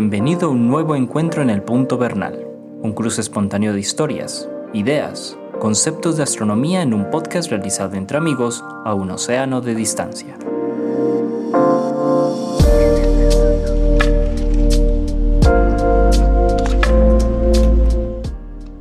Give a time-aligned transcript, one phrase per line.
[0.00, 2.46] Bienvenido a un nuevo encuentro en el Punto Bernal,
[2.80, 8.64] un cruce espontáneo de historias, ideas, conceptos de astronomía en un podcast realizado entre amigos
[8.86, 10.38] a un océano de distancia.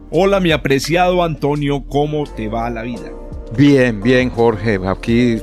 [0.09, 3.12] Hola mi apreciado Antonio, ¿cómo te va la vida?
[3.58, 5.36] Bien, bien Jorge, aquí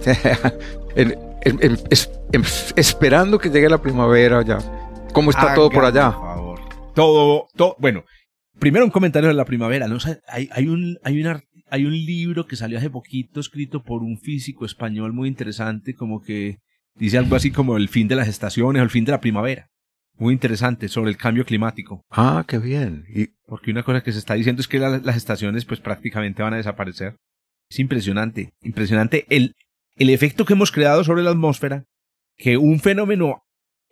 [2.76, 4.75] esperando que llegue la primavera ya.
[5.16, 6.12] ¿Cómo está todo por allá?
[6.12, 6.60] Por favor.
[6.94, 8.04] Todo, todo, bueno,
[8.58, 9.88] primero un comentario de la primavera.
[9.88, 9.96] ¿no?
[10.28, 11.24] hay, hay, un, hay,
[11.70, 16.20] hay un libro que salió hace poquito escrito por un físico español muy interesante, como
[16.20, 16.58] que
[16.96, 19.70] dice algo así como el fin de las estaciones o el fin de la primavera.
[20.18, 22.04] Muy interesante sobre el cambio climático.
[22.10, 23.06] Ah, qué bien.
[23.08, 23.28] Y...
[23.46, 26.58] Porque una cosa que se está diciendo es que las estaciones pues prácticamente van a
[26.58, 27.16] desaparecer.
[27.70, 29.54] Es impresionante, impresionante el,
[29.96, 31.84] el efecto que hemos creado sobre la atmósfera,
[32.36, 33.45] que un fenómeno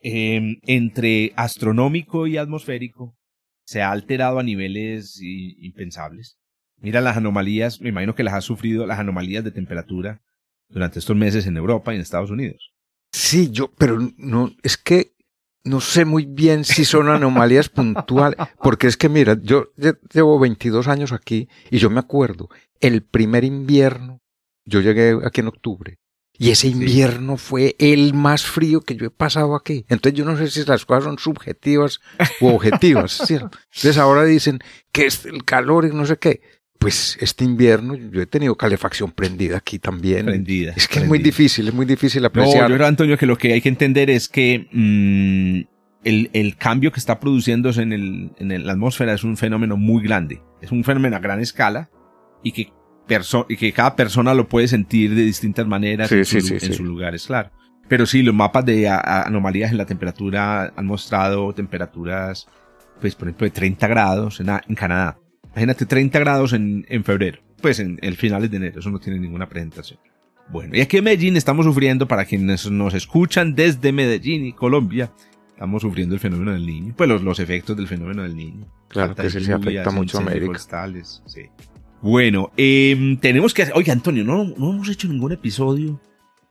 [0.04, 3.16] em, entre astronómico y atmosférico
[3.66, 6.38] se ha alterado a niveles impensables.
[6.76, 10.20] Mira las anomalías, me imagino que las has sufrido, las anomalías de temperatura
[10.68, 12.74] durante estos meses en Europa y en Estados Unidos.
[13.12, 15.14] Sí, yo, pero no, es que
[15.64, 19.72] no sé muy bien si son anomalías puntuales, porque es que mira, yo
[20.12, 24.20] llevo 22 años aquí y yo me acuerdo, el primer invierno,
[24.66, 25.96] yo llegué aquí en octubre,
[26.36, 29.84] y ese invierno fue el más frío que yo he pasado aquí.
[29.88, 32.00] Entonces yo no sé si las cosas son subjetivas
[32.40, 33.12] u objetivas.
[33.26, 33.56] ¿cierto?
[33.66, 34.58] Entonces ahora dicen
[34.90, 36.40] que es el calor y no sé qué.
[36.78, 40.26] Pues este invierno yo he tenido calefacción prendida aquí también.
[40.26, 40.72] Prendida.
[40.76, 42.64] Es que es muy difícil, es muy difícil apreciar.
[42.64, 45.60] No, yo creo, Antonio, que lo que hay que entender es que mm,
[46.04, 50.02] el, el, cambio que está produciéndose en, el, en la atmósfera es un fenómeno muy
[50.02, 50.42] grande.
[50.60, 51.90] Es un fenómeno a gran escala
[52.42, 52.72] y que
[53.48, 57.26] y que cada persona lo puede sentir de distintas maneras en, su, en sus lugares,
[57.26, 57.50] claro.
[57.88, 62.46] Pero sí, los mapas de anomalías en la temperatura han mostrado temperaturas,
[63.00, 65.18] pues por ejemplo, de 30 grados en, en Canadá.
[65.52, 69.20] Imagínate 30 grados en, en febrero, pues en el finales de enero, eso no tiene
[69.20, 70.00] ninguna presentación.
[70.48, 75.12] Bueno, y aquí en Medellín estamos sufriendo, para quienes nos escuchan desde Medellín y Colombia,
[75.48, 78.66] estamos sufriendo el fenómeno del niño, pues los, los efectos del fenómeno del niño.
[78.88, 80.58] Claro que se afecta mucho a América.
[81.26, 81.48] sí.
[82.04, 83.74] Bueno, eh, tenemos que hacer.
[83.74, 85.98] Oye, Antonio, no, no hemos hecho ningún episodio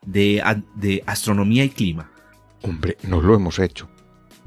[0.03, 0.41] de,
[0.73, 2.09] de astronomía y clima.
[2.63, 3.87] Hombre, no lo hemos hecho.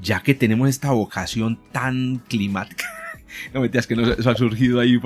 [0.01, 2.87] Ya que tenemos esta vocación tan climática.
[3.55, 4.99] no me que no, eso ha surgido ahí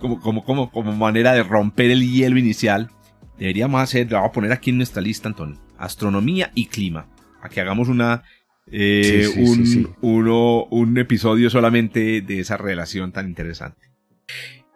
[0.00, 2.90] como, como, como, como manera de romper el hielo inicial.
[3.38, 5.60] Deberíamos hacer, lo vamos a poner aquí en nuestra lista, Antonio.
[5.78, 7.06] Astronomía y clima.
[7.40, 8.24] A que hagamos una,
[8.72, 13.94] eh, un, Uno, un episodio solamente de esa relación tan interesante.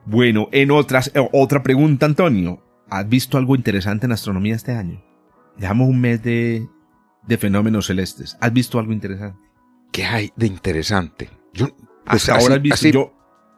[0.09, 2.65] Bueno, en otras, eh, otra pregunta, Antonio.
[2.89, 5.05] ¿Has visto algo interesante en astronomía este año?
[5.59, 6.67] Llevamos un mes de,
[7.27, 8.39] de fenómenos celestes.
[8.41, 9.39] ¿Has visto algo interesante?
[9.93, 11.29] ¿Qué hay de interesante?
[11.53, 11.67] Yo,
[12.07, 13.13] pues Hasta ahora has visto yo.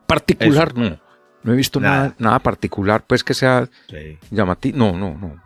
[0.09, 0.99] Particular, no.
[1.45, 2.17] No he visto nada.
[2.19, 3.69] nada, particular, pues que sea
[4.33, 4.77] llamativo.
[4.77, 5.41] No, no, no.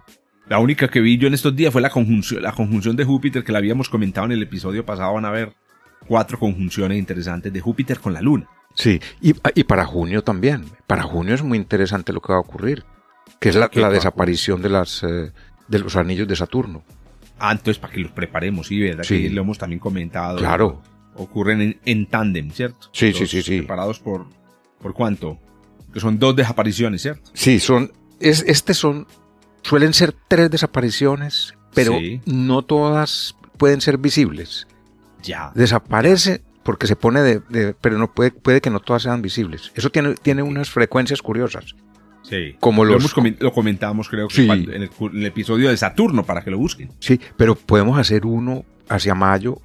[0.48, 3.44] La única que vi yo en estos días fue la conjunción, la conjunción de Júpiter
[3.44, 5.12] que la habíamos comentado en el episodio pasado.
[5.12, 5.53] Van a ver
[6.09, 8.48] cuatro conjunciones interesantes de Júpiter con la Luna.
[8.75, 10.67] Sí, y, y, para junio también.
[10.87, 12.85] Para junio es muy interesante lo que va a ocurrir,
[13.41, 15.33] que es la, la desaparición de, las, eh,
[15.69, 16.83] de los anillos de Saturno.
[17.39, 19.05] Ah, entonces para que los preparemos, sí, ¿verdad?
[19.05, 19.23] Sí.
[19.23, 20.39] Que lo hemos también comentado.
[20.39, 20.83] Claro.
[21.17, 22.89] Ocurren en, en tándem, ¿cierto?
[22.93, 23.59] Sí, sí, sí, sí.
[23.59, 24.27] Preparados por,
[24.81, 25.39] ¿por cuánto?
[25.93, 27.31] Que son dos desapariciones, ¿cierto?
[27.35, 29.06] Sí, son, es, este son,
[29.62, 31.97] suelen ser tres desapariciones, pero
[32.27, 34.67] no todas pueden ser visibles.
[35.23, 35.53] Ya.
[35.55, 39.70] Desaparece porque se pone de, pero no puede, puede que no todas sean visibles.
[39.75, 41.76] Eso tiene, tiene unas frecuencias curiosas.
[42.22, 42.56] Sí.
[42.58, 42.98] Como lo,
[43.38, 46.91] lo comentábamos, creo que en, el, episodio de Saturno, para que lo busquen.
[46.98, 49.58] Sí, pero podemos hacer uno hacia mayo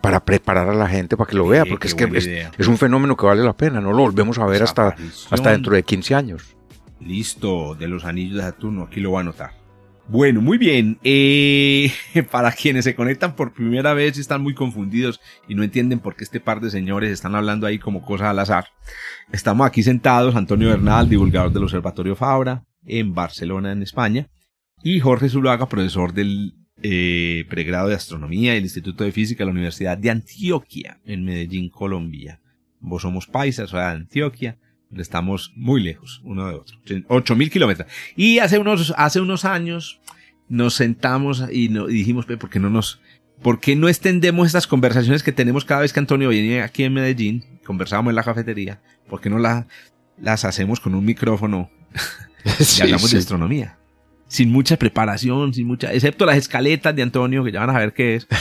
[0.00, 2.04] para preparar a la gente para que lo vea, porque es que
[2.58, 4.96] es, un fenómeno que vale la pena, no lo volvemos a ver hasta,
[5.30, 6.56] hasta dentro de 15 años.
[7.00, 9.65] Listo, de los anillos de Saturno, aquí lo voy a anotar.
[10.08, 10.98] Bueno, muy bien.
[11.02, 11.92] Eh,
[12.30, 16.14] para quienes se conectan por primera vez y están muy confundidos y no entienden por
[16.14, 18.66] qué este par de señores están hablando ahí como cosas al azar.
[19.32, 24.28] Estamos aquí sentados, Antonio Bernal, divulgador del Observatorio Fabra, en Barcelona, en España,
[24.82, 29.52] y Jorge Zuluaga, profesor del eh, pregrado de Astronomía del Instituto de Física de la
[29.52, 32.40] Universidad de Antioquia, en Medellín, Colombia.
[32.78, 34.56] Vos somos paisas, o de Antioquia
[34.94, 36.78] Estamos muy lejos uno de otro.
[37.08, 37.88] 8000 kilómetros.
[38.14, 40.00] Y hace unos, hace unos años
[40.48, 43.00] nos sentamos y, dijimos, ¿por qué no nos,
[43.42, 46.94] por qué no extendemos estas conversaciones que tenemos cada vez que Antonio viene aquí en
[46.94, 47.44] Medellín?
[47.64, 48.80] Conversábamos en la cafetería.
[49.08, 49.66] ¿Por qué no la,
[50.20, 51.70] las hacemos con un micrófono
[52.78, 53.78] y hablamos de astronomía?
[54.28, 57.92] Sin mucha preparación, sin mucha, excepto las escaletas de Antonio, que ya van a ver
[57.92, 58.26] qué es.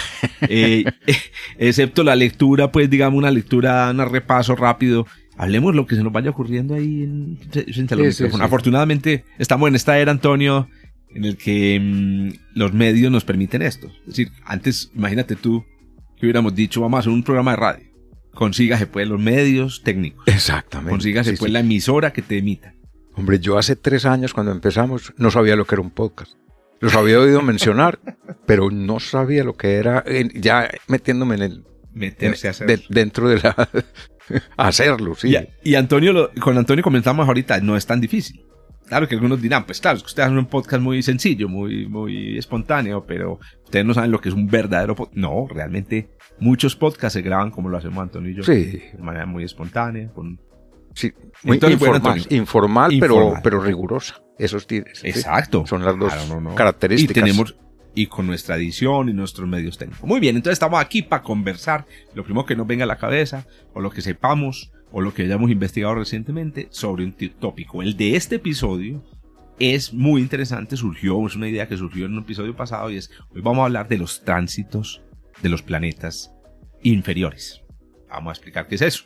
[0.48, 0.84] Eh,
[1.58, 5.08] excepto la lectura, pues digamos una lectura, un repaso rápido.
[5.38, 10.12] Hablemos lo que se nos vaya ocurriendo ahí en, en Afortunadamente estamos en esta era,
[10.12, 10.70] Antonio,
[11.10, 13.88] en el que mm, los medios nos permiten esto.
[13.88, 15.66] Es decir, antes, imagínate tú
[16.18, 17.86] que hubiéramos dicho, vamos a hacer un programa de radio.
[18.34, 20.28] Consígase pues los medios técnicos.
[20.28, 20.92] Exactamente.
[20.92, 22.74] Consígase pues la emisora que te emita.
[23.14, 26.34] Hombre, yo hace tres años cuando empezamos no sabía lo que era un podcast.
[26.82, 28.00] Los había oído mencionar,
[28.46, 30.04] pero no sabía lo que era,
[30.34, 31.64] ya metiéndome en el...
[31.94, 32.54] Meterse a
[32.90, 33.70] dentro de la...
[34.58, 35.36] hacerlo, sí.
[35.64, 38.46] Y, Antonio, con Antonio comenzamos ahorita, no es tan difícil.
[38.88, 41.88] Claro que algunos dirán, pues claro, es que ustedes hacen un podcast muy sencillo, muy,
[41.88, 45.18] muy espontáneo, pero ustedes no saben lo que es un verdadero podcast.
[45.18, 48.44] No, realmente muchos podcasts se graban como lo hacemos Antonio y yo.
[48.44, 48.82] Sí.
[48.94, 50.40] De manera muy espontánea, con
[50.96, 51.12] Sí,
[51.44, 51.60] muy
[52.30, 54.22] informal, pero, pero rigurosa.
[54.38, 54.66] Esos.
[54.70, 55.66] Exacto.
[55.68, 56.14] Son las dos
[56.56, 57.18] características.
[57.18, 57.56] Y tenemos
[57.96, 60.08] y con nuestra edición y nuestros medios técnicos.
[60.08, 63.48] Muy bien, entonces estamos aquí para conversar lo primero que nos venga a la cabeza
[63.74, 67.82] o lo que sepamos o lo que hayamos investigado recientemente sobre un tópico.
[67.82, 69.04] El de este episodio
[69.58, 73.10] es muy interesante, surgió, es una idea que surgió en un episodio pasado y es,
[73.30, 75.02] hoy vamos a hablar de los tránsitos
[75.42, 76.34] de los planetas
[76.82, 77.62] inferiores.
[78.10, 79.06] Vamos a explicar qué es eso.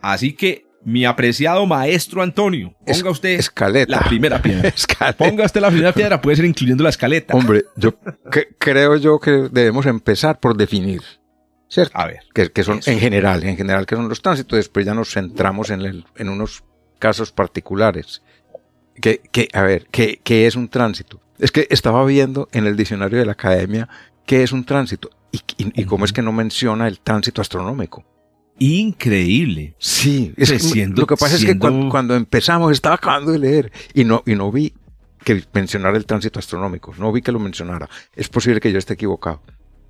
[0.00, 3.40] Así que mi apreciado maestro Antonio, ponga usted
[3.88, 4.72] la primera piedra.
[5.16, 7.34] Ponga usted la primera piedra, puede ser incluyendo la escaleta.
[7.34, 7.94] Hombre, yo
[8.58, 11.02] creo yo que debemos empezar por definir,
[11.68, 11.96] ¿cierto?
[11.98, 12.20] A ver.
[12.32, 15.82] Que, son en general, en general que son los tránsitos, después ya nos centramos en,
[15.82, 16.64] el, en unos
[16.98, 18.22] casos particulares.
[19.00, 21.20] Que, que a ver, ¿qué, ¿qué es un tránsito?
[21.38, 23.88] Es que estaba viendo en el diccionario de la academia
[24.26, 28.04] qué es un tránsito y, y cómo es que no menciona el tránsito astronómico
[28.58, 29.74] increíble.
[29.78, 34.22] Sí, es, lo que pasa es que cuando, empezamos estaba acabando de leer y no,
[34.26, 34.74] y no vi
[35.24, 37.88] que mencionara el tránsito astronómico, no vi que lo mencionara.
[38.14, 39.42] Es posible que yo esté equivocado.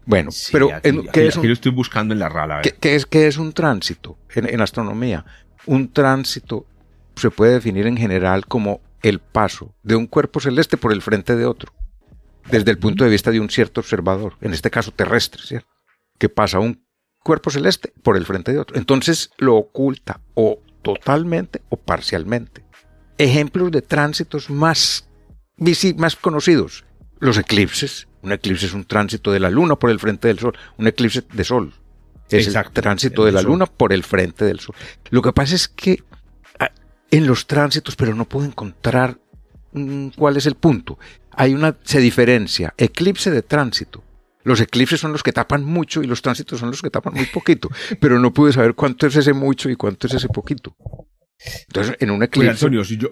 [0.05, 0.71] Bueno, pero
[1.13, 2.63] ¿qué es un, lo estoy buscando en la rala.
[2.63, 5.27] ¿qué, es, ¿Qué es un tránsito en, astronomía?
[5.67, 6.67] Un tránsito
[7.15, 11.37] se puede definir en general como el paso de un cuerpo celeste por el frente
[11.37, 11.75] de otro,
[12.51, 15.69] desde el punto de vista de un cierto observador, en este caso terrestre, ¿cierto?
[16.17, 16.88] Que pasa un
[17.29, 18.79] cuerpo celeste por el frente de otro.
[18.79, 22.65] Entonces lo oculta o totalmente o parcialmente.
[23.19, 25.07] Ejemplos de tránsitos más,
[25.99, 26.87] más conocidos.
[27.19, 28.09] Los eclipses.
[28.23, 30.57] Un eclipse es un tránsito de la luna por el frente del sol.
[30.79, 31.75] Un eclipse de sol.
[32.31, 34.75] Es el tránsito de la luna por el frente del sol.
[35.11, 36.03] Lo que pasa es que
[36.59, 36.71] ah,
[37.11, 39.19] en los tránsitos, pero no puedo encontrar
[39.73, 40.99] mm, cuál es el punto.
[41.33, 44.03] Hay una, se diferencia eclipse de tránsito
[44.49, 47.27] los eclipses son los que tapan mucho y los tránsitos son los que tapan muy
[47.27, 47.69] poquito.
[48.01, 50.75] Pero no pude saber cuánto es ese mucho y cuánto es ese poquito.
[51.67, 52.51] Entonces, en un eclipse.
[52.51, 53.11] Antonio, si yo.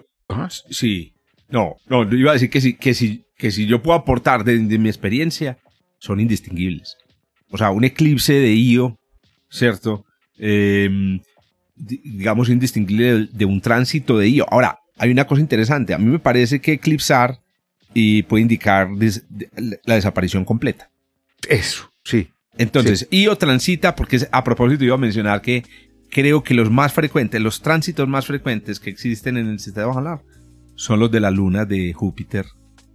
[0.69, 1.13] Sí.
[1.47, 4.43] No, no, yo iba a decir que si, que si, que si yo puedo aportar
[4.43, 5.59] de, mi experiencia,
[5.99, 6.97] son indistinguibles.
[7.51, 8.97] O sea, un eclipse de Io,
[9.49, 10.03] ¿cierto?
[10.39, 11.21] Em,
[11.75, 14.45] digamos, indistinguible de, un tránsito de Io.
[14.51, 15.93] Ahora, hay una cosa interesante.
[15.93, 17.39] A mí me parece que eclipsar
[17.93, 18.89] y puede indicar
[19.85, 20.89] la desaparición completa.
[21.47, 22.29] Eso, sí.
[22.57, 25.63] Entonces, Io transita, porque a propósito iba a mencionar que
[26.09, 30.21] creo que los más frecuentes, los tránsitos más frecuentes que existen en el sistema solar
[30.75, 32.45] son los de la luna de Júpiter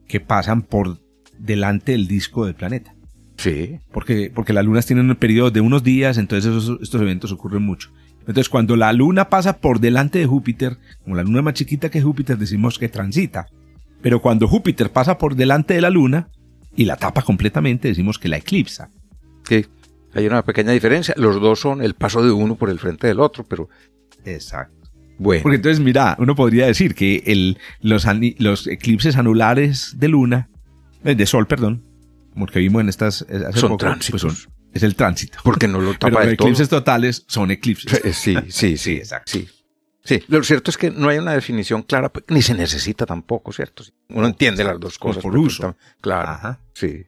[0.08, 0.98] que pasan por
[1.38, 2.94] delante del disco del planeta.
[3.36, 3.78] Sí.
[3.92, 7.90] Porque, porque las lunas tienen un periodo de unos días, entonces estos eventos ocurren mucho.
[8.20, 11.90] Entonces, cuando la luna pasa por delante de Júpiter, como la luna es más chiquita
[11.90, 13.46] que Júpiter, decimos que transita.
[14.00, 16.28] Pero cuando Júpiter pasa por delante de la luna,
[16.76, 18.90] y la tapa completamente, decimos que la eclipsa.
[19.48, 19.66] Sí,
[20.14, 21.14] hay una pequeña diferencia.
[21.16, 23.68] Los dos son el paso de uno por el frente del otro, pero...
[24.24, 24.90] Exacto.
[25.18, 25.42] Bueno.
[25.42, 28.06] Porque entonces, mira, uno podría decir que el, los,
[28.38, 30.48] los eclipses anulares de luna,
[31.04, 31.84] eh, de sol, perdón,
[32.32, 33.22] como que vimos en estas...
[33.28, 34.48] Eh, son pues tránsitos.
[34.72, 35.38] es el tránsito.
[35.44, 38.00] Porque no lo tapa Pero los eclipses totales son eclipses.
[38.14, 39.32] Sí, sí, sí, exacto.
[39.32, 39.48] Sí.
[40.04, 43.52] Sí, lo cierto es que no hay una definición clara, pues, ni se necesita tampoco,
[43.52, 43.84] ¿cierto?
[44.08, 45.22] Uno entiende las dos cosas.
[45.22, 45.76] Por uso.
[46.00, 46.28] Claro.
[46.28, 46.60] Ajá.
[46.74, 47.06] Sí.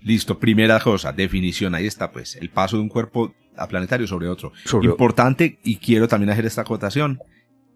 [0.00, 3.34] Listo, primera cosa, definición, ahí está, pues, el paso de un cuerpo
[3.68, 4.52] planetario sobre otro.
[4.82, 7.20] Importante, y quiero también hacer esta acotación,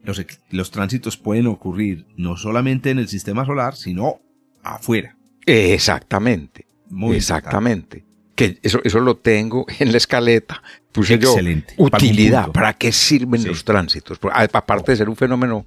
[0.03, 4.21] los, los tránsitos pueden ocurrir no solamente en el sistema solar, sino
[4.63, 5.17] afuera.
[5.47, 6.67] Exactamente.
[6.91, 8.08] Muy Exactamente
[8.38, 11.75] que eso, eso lo tengo en la escaleta, puse Excelente.
[11.76, 14.18] yo utilidad, ¿para qué sirven los tránsitos?
[14.33, 15.66] Aparte de ser un fenómeno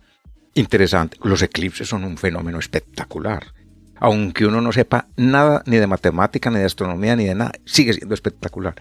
[0.53, 3.53] interesante, los eclipses son un fenómeno espectacular.
[3.97, 7.93] Aunque uno no sepa nada ni de matemática, ni de astronomía, ni de nada, sigue
[7.93, 8.73] siendo espectacular.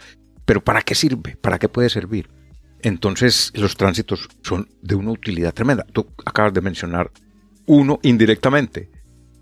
[0.46, 1.36] Pero ¿para qué sirve?
[1.36, 2.30] ¿Para qué puede servir?
[2.82, 5.84] Entonces los tránsitos son de una utilidad tremenda.
[5.92, 7.10] Tú acabas de mencionar
[7.66, 8.88] uno indirectamente,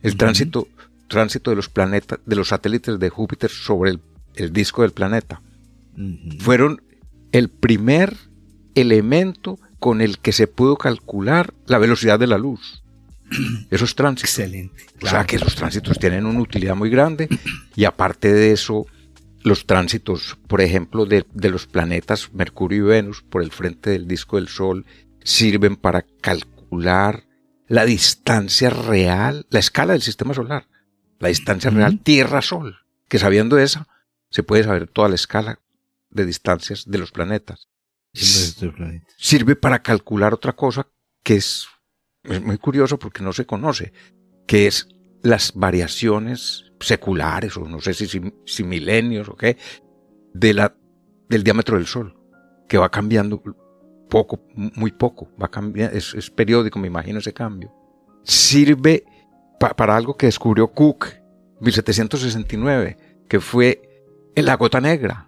[0.02, 0.68] el tránsito,
[1.06, 4.00] tránsito de los planetas, de los satélites de Júpiter sobre el
[4.38, 5.42] el disco del planeta.
[6.38, 6.82] Fueron
[7.32, 8.16] el primer
[8.74, 12.82] elemento con el que se pudo calcular la velocidad de la luz.
[13.70, 14.30] Esos tránsitos.
[14.30, 14.86] Excelente.
[15.02, 17.28] O sea que los tránsitos tienen una utilidad muy grande
[17.76, 18.86] y aparte de eso,
[19.42, 24.06] los tránsitos, por ejemplo, de, de los planetas Mercurio y Venus por el frente del
[24.08, 24.86] disco del Sol
[25.22, 27.24] sirven para calcular
[27.66, 30.68] la distancia real, la escala del sistema solar,
[31.18, 31.78] la distancia Ujú.
[31.78, 32.78] real Tierra-Sol,
[33.08, 33.86] que sabiendo esa,
[34.30, 35.60] se puede saber toda la escala
[36.10, 37.68] de distancias de los planetas.
[38.14, 39.06] Nuestro planeta.
[39.16, 40.88] Sirve para calcular otra cosa
[41.22, 41.66] que es,
[42.24, 43.92] es muy curioso porque no se conoce,
[44.46, 44.88] que es
[45.22, 49.56] las variaciones seculares o no sé si, si, si milenios o qué,
[50.32, 50.74] de la,
[51.28, 52.16] del diámetro del Sol,
[52.68, 53.42] que va cambiando
[54.08, 57.72] poco, muy poco, va cambiando, es, es periódico, me imagino ese cambio.
[58.22, 59.04] Sirve
[59.60, 61.06] pa- para algo que descubrió Cook,
[61.60, 62.96] 1769,
[63.28, 63.82] que fue
[64.42, 65.26] la gota negra,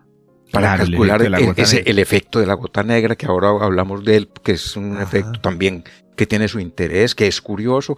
[0.52, 4.16] para Claro, calcular el, ese- el efecto de la gota negra, que ahora hablamos de
[4.16, 5.02] él, que es un Ajá.
[5.04, 5.84] efecto también
[6.16, 7.96] que tiene su interés, que es curioso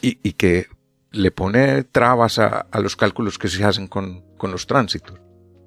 [0.00, 0.66] y, y que
[1.12, 5.18] le pone trabas a, a los cálculos que se hacen con, con los tránsitos.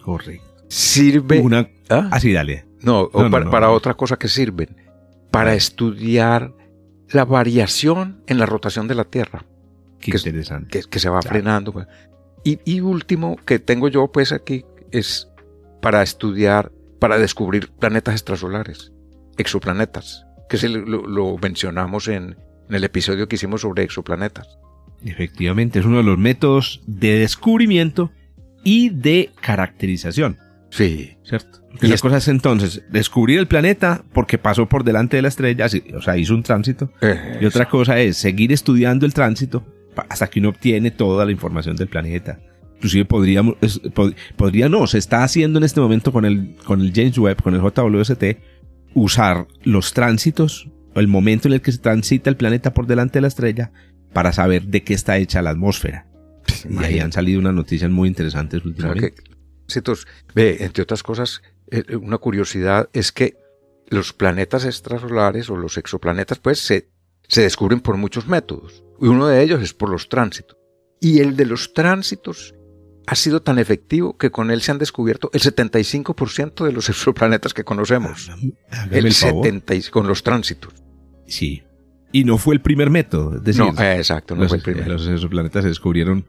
[0.03, 0.43] Correcto.
[0.69, 1.39] Sirve...
[1.39, 1.69] Una...
[1.89, 2.07] ¿Ah?
[2.11, 2.65] Así, dale.
[2.81, 4.75] No, o No, no, para, no, para otra cosa que sirven.
[5.31, 6.53] Para estudiar
[7.09, 9.45] la variación en la rotación de la Tierra,
[9.99, 10.67] Qué Que- interesante.
[10.81, 11.33] que, que se va Claro.
[11.35, 11.71] frenando.
[11.73, 11.87] pues.
[12.43, 15.29] Y, y último que tengo yo pues aquí es
[15.81, 18.91] para estudiar, para descubrir planetas extrasolares,
[19.37, 22.37] exoplanetas, que se lo, mencionamos en,
[22.69, 24.47] en el episodio que hicimos sobre exoplanetas.
[25.03, 28.11] Efectivamente, es uno de los métodos de descubrimiento
[28.63, 30.37] y de caracterización,
[30.69, 31.17] Sí.
[31.23, 31.59] ¿cierto?
[31.81, 35.27] Y la es- cosa es entonces descubrir el planeta porque pasó por delante de la
[35.27, 36.91] estrella, o sea, hizo un tránsito.
[37.01, 39.65] Eh, Y otra cosa es seguir estudiando el tránsito
[40.09, 42.39] hasta que uno obtiene toda la información del planeta.
[42.75, 46.81] Inclusive podríamos, es- pod- podría no, se está haciendo en este momento con el, con
[46.81, 48.23] el James Webb, con el JWST,
[48.93, 53.13] usar los tránsitos, o el momento en el que se transita el planeta por delante
[53.17, 53.71] de la estrella,
[54.13, 56.07] para saber de qué está hecha la atmósfera.
[56.69, 59.11] Y ahí han salido unas noticias muy interesantes últimamente.
[59.13, 59.23] que,
[59.67, 63.37] citos, ve, entre otras cosas, eh, una curiosidad es que
[63.89, 66.89] los planetas extrasolares o los exoplanetas, pues, se,
[67.27, 68.83] se descubren por muchos métodos.
[69.01, 70.57] Y uno de ellos es por los tránsitos.
[70.99, 72.53] Y el de los tránsitos
[73.07, 77.53] ha sido tan efectivo que con él se han descubierto el 75% de los exoplanetas
[77.53, 78.29] que conocemos.
[78.71, 79.45] Hágame El el favor.
[79.45, 80.73] 70 y- con los tránsitos.
[81.27, 81.63] Sí.
[82.11, 83.37] Y no fue el primer método.
[83.37, 84.87] Es decir, no, eh, exacto, no los, fue el primero.
[84.93, 86.27] los exoplanetas se descubrieron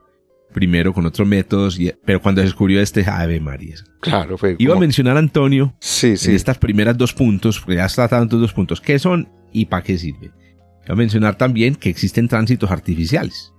[0.52, 3.74] primero con otros métodos, y- pero cuando se descubrió este, Ave María.
[4.00, 6.34] Claro, fue Iba a mencionar Antonio Sí, en sí.
[6.34, 9.98] estas primeras dos puntos, porque ya está dando dos puntos, ¿qué son y para qué
[9.98, 10.32] sirven?
[10.84, 13.52] Iba a mencionar también que existen tránsitos artificiales.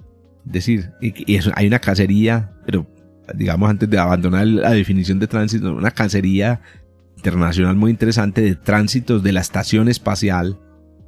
[0.48, 2.88] Es decir, y, y eso- hay una cacería, pero
[3.34, 6.62] digamos antes de abandonar la definición de tránsito, una cacería
[7.18, 10.60] internacional muy interesante de tránsitos de la estación espacial,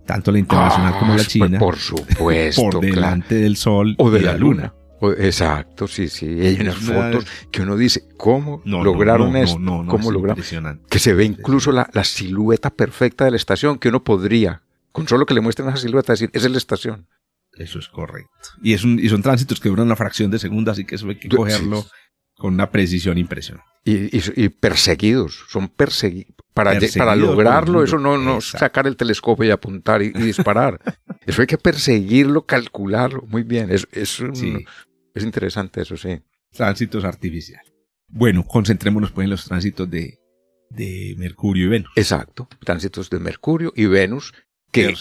[0.06, 2.96] tanto la internacional como la Ah, china, Por supuesto, por claro.
[2.96, 4.74] delante del Sol O de y la luna.
[5.20, 6.26] Exacto, sí, sí.
[6.26, 9.60] Hay unas fotos que uno dice, ¿cómo No, lograron no, no, esto?
[9.60, 10.82] no, no, ¿Cómo es lograron?
[10.90, 15.08] Que se ve incluso la, la silueta perfecta de la estación, que uno podría, con
[15.08, 17.06] solo que le muestren esa silueta, decir, esa es la estación.
[17.54, 18.32] Eso es correcto.
[18.64, 21.08] Y, es un- y son tránsitos que duran una fracción de segundo, así que eso
[21.10, 21.88] hay que cogerlo sí.
[22.38, 23.68] Con una precisión impresionante.
[23.84, 26.36] Y, y- y perseguidos, son perseguidos.
[26.54, 28.58] Para, Perseguidos para lograrlo, eso no, no Exacto.
[28.66, 30.80] sacar el telescopio y apuntar y, y disparar.
[31.26, 33.22] eso hay que perseguirlo, calcularlo.
[33.28, 34.66] Muy bien, es, es, un- Sí.
[35.14, 36.20] es interesante eso, sí.
[36.52, 37.72] Tránsitos artificiales.
[38.08, 40.18] Bueno, concentrémonos pues en los tránsitos de,
[40.72, 41.92] de Mercurio y Venus.
[41.96, 42.48] Exacto.
[42.66, 44.34] Tránsitos de Mercurio y Venus,
[44.72, 44.96] que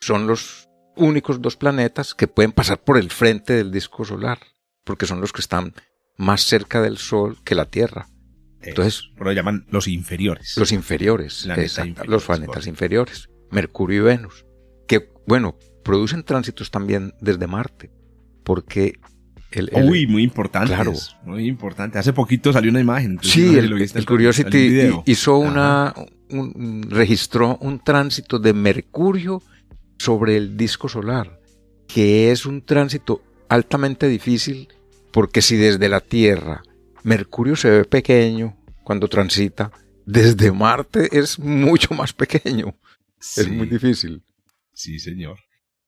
[0.00, 4.38] son los únicos dos planetas que pueden pasar por el frente del disco solar,
[4.84, 5.74] porque son los que están
[6.22, 8.06] más cerca del Sol que la Tierra.
[8.62, 10.54] Entonces- Eso, pero lo llaman los inferiores.
[10.56, 11.46] Los inferiores,
[12.06, 14.46] los planetas inferiores, Mercurio y Venus,
[14.86, 17.90] que, bueno, producen tránsitos también desde Marte,
[18.44, 19.00] porque
[19.50, 20.72] el, el- Uy, muy importante.
[20.74, 20.92] Claro.
[21.24, 21.98] Muy importante.
[21.98, 23.12] Hace poquito salió una imagen.
[23.12, 25.92] entonces no sí, el, el Curiosity hizo una,
[26.30, 29.42] un- un- registró un tránsito de Mercurio
[29.98, 31.40] sobre el disco solar,
[31.88, 34.68] que es un tránsito altamente difícil,
[35.12, 36.62] porque si desde la Tierra
[37.04, 39.70] Mercurio se ve pequeño cuando transita,
[40.06, 42.74] desde Marte es mucho más pequeño.
[43.36, 44.22] Es muy difícil.
[44.72, 45.38] Sí, señor.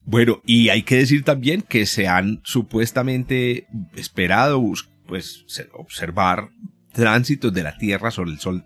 [0.06, 3.66] Bueno, y hay que decir también que se han supuestamente
[3.96, 4.62] esperado
[5.06, 6.50] pues se- observar
[6.92, 8.64] tránsitos de la Tierra sobre el Sol,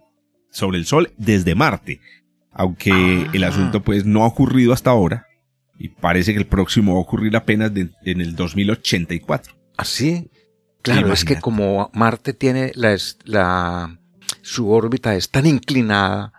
[0.50, 2.00] sobre el Sol desde Marte.
[2.52, 3.30] Aunque Ah.
[3.32, 5.26] el asunto pues no ha ocurrido hasta ahora
[5.78, 9.54] y parece que el próximo va a ocurrir apenas de- en el 2084.
[9.76, 10.30] Así.
[10.94, 11.40] Claro, es que Imagínate.
[11.42, 13.98] como Marte tiene la, la
[14.42, 16.32] su órbita es tan inclinada,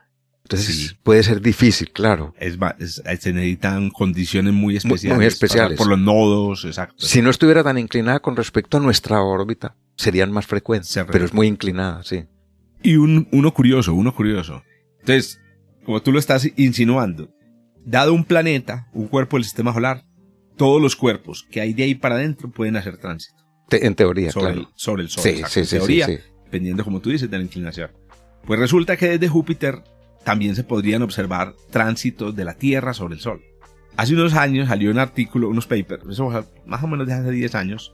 [0.44, 0.98] entonces Sí.
[1.04, 2.34] puede ser difícil, claro.
[2.40, 5.18] Es, es- se necesitan condiciones muy especiales.
[5.18, 5.78] muy especiales.
[5.78, 7.06] Por los nodos, exacto.
[7.06, 11.26] Si no estuviera tan inclinada con respecto a nuestra órbita, serían más frecuentes, Se pero
[11.26, 12.26] es muy inclinada, sí.
[12.82, 14.64] Y un, uno curioso, uno curioso.
[15.02, 15.40] Entonces,
[15.86, 17.30] como tú lo estás insinuando,
[17.86, 20.04] dado un planeta, un cuerpo del sistema solar,
[20.58, 23.39] todos los cuerpos que hay de ahí para adentro pueden hacer tránsito
[23.70, 24.62] Te- en teoría, sobre, claro.
[24.62, 25.24] el, sobre el Sol.
[25.24, 26.08] Sí, sí, en sí, teoría,
[26.46, 27.92] dependiendo, como tú dices, de la inclinación.
[28.46, 29.84] Pues resulta que desde Júpiter
[30.24, 33.42] también se podrían observar tránsitos de la Tierra sobre el Sol.
[33.98, 36.04] Hace unos años salió un artículo, unos papers,
[36.66, 37.94] más o menos de hace 10 años,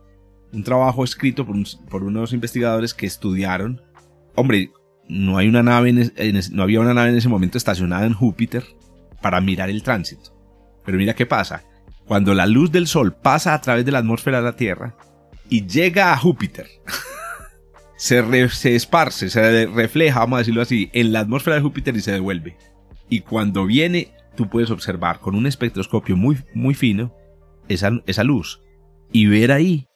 [0.53, 3.82] un trabajo escrito por, un- por unos investigadores que estudiaron,
[4.36, 4.72] hombre,
[5.08, 8.63] no hay una nave, en no había una nave en ese momento estacionada en Júpiter
[9.22, 10.32] para mirar el tránsito.
[10.86, 11.63] Pero mira qué pasa,
[12.05, 14.96] cuando la luz del Sol pasa a través de la atmósfera de la Tierra
[15.50, 16.68] y llega a Júpiter,
[17.98, 21.96] se, re- se esparce, se refleja, vamos a decirlo así, en la atmósfera de Júpiter
[21.96, 22.58] y se devuelve.
[23.10, 27.14] Y cuando viene, tú puedes observar con un espectroscopio muy, muy fino
[27.68, 28.62] esa, esa luz
[29.12, 29.88] y ver ahí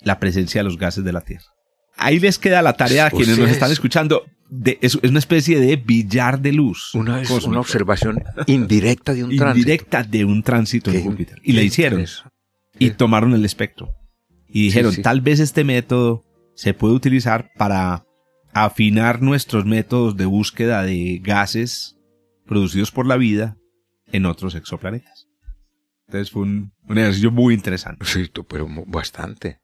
[0.00, 1.44] la presencia de los gases de la Tierra.
[1.96, 4.24] Ahí les queda la tarea a O quienes sea, nos están es- escuchando.
[4.50, 6.94] De, es, es una especie de billar de luz.
[6.94, 9.58] Una, es una observación indirecta de un tránsito.
[9.58, 11.38] indirecta de un tránsito en Júpiter.
[11.42, 12.06] Y la hicieron.
[12.78, 13.90] Y tomaron el espectro.
[14.48, 15.02] Y dijeron, sí.
[15.02, 16.24] tal vez este método
[16.54, 18.04] se puede utilizar para
[18.52, 21.96] afinar nuestros métodos de búsqueda de gases
[22.46, 23.56] producidos por la vida
[24.10, 25.28] en otros exoplanetas.
[26.06, 28.04] Entonces fue un, un ejercicio muy interesante.
[28.06, 29.60] Sí, pero bastante.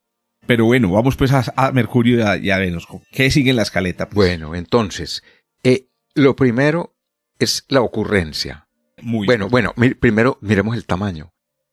[0.47, 2.87] Pero bueno, vamos pues a, a Mercurio y a, y a Venus.
[3.11, 4.11] ¿Qué sigue en la escaleta?
[4.11, 5.23] Pues, Bueno, entonces,
[5.63, 6.95] eh, lo primero
[7.39, 8.69] es la ocurrencia.
[9.01, 11.33] muy Bueno, bueno, mi- primero miremos el tamaño.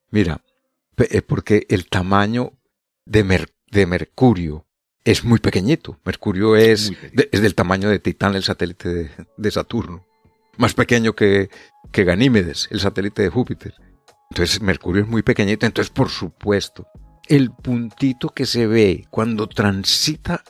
[0.09, 0.41] Mira,
[0.97, 2.53] eh, porque el tamaño
[3.11, 4.65] de, Mer- de Mercurio
[5.03, 5.99] es muy pequeñito.
[6.05, 6.91] Mercurio es,
[7.31, 10.05] es del tamaño de Titán, el satélite de, de Saturno.
[10.57, 11.49] Más pequeño que,
[11.91, 13.73] que Ganímedes, el satélite de Júpiter.
[14.29, 15.65] Entonces, Mercurio es muy pequeñito.
[15.65, 16.87] Entonces, por supuesto,
[17.27, 20.43] el puntito que se ve cuando transita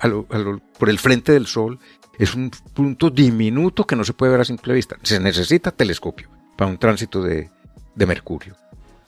[0.00, 1.78] a lo- a lo- por el frente del Sol
[2.18, 4.96] es un punto diminuto que no se puede ver a simple vista.
[5.02, 7.48] Se necesita telescopio para un tránsito de,
[7.94, 8.56] de Mercurio.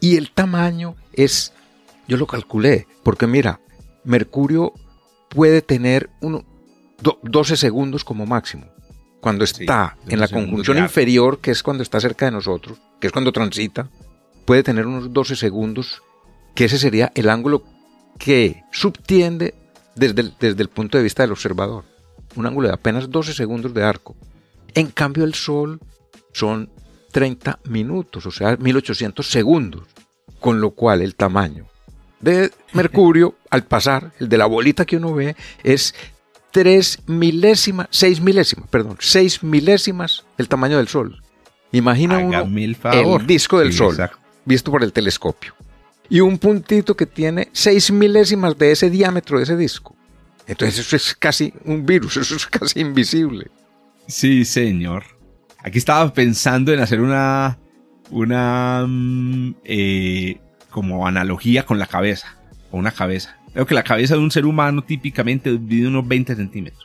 [0.00, 1.52] Y el tamaño es,
[2.08, 3.60] yo lo calculé, porque mira,
[4.04, 4.72] Mercurio
[5.30, 6.44] puede tener uno,
[7.00, 8.66] do- 12 segundos como máximo.
[9.20, 13.06] Cuando está 12 en la conjunción inferior, que es cuando está cerca de nosotros, que
[13.06, 13.88] es cuando transita,
[14.44, 16.02] puede tener unos 12 segundos,
[16.54, 17.64] que ese sería el ángulo
[18.18, 19.54] que subtiende
[19.96, 21.84] desde el, desde el punto de vista del observador.
[22.36, 24.14] Un ángulo de apenas 12 segundos de arco.
[24.74, 25.80] En cambio, el Sol
[26.32, 26.70] son
[27.12, 29.86] 30 minutos, o sea, 1800 segundos.
[30.40, 31.66] Con lo cual, el tamaño
[32.24, 35.94] de Mercurio, al pasar, el de la bolita que uno ve, es
[36.52, 41.20] 3 milésimas, 6 milésimas, perdón, 6 milésimas el tamaño del Sol.
[41.72, 43.20] Imagina uno Hágame el favor.
[43.20, 44.18] el disco del Sí, Sol, exacto.
[44.44, 45.54] visto por el telescopio.
[46.08, 49.96] Y un puntito que tiene 6 milésimas de ese diámetro de ese disco.
[50.46, 53.50] Entonces eso es casi un virus, eso es casi invisible.
[54.06, 55.04] Sí, señor.
[55.64, 57.58] Aquí estaba pensando en hacer una.
[58.10, 58.84] Una.
[58.86, 60.38] mm, eh,
[60.74, 62.36] como analogía con la cabeza.
[62.72, 63.36] O una cabeza.
[63.52, 66.84] Creo que la cabeza de un ser humano típicamente mide unos 20 centímetros.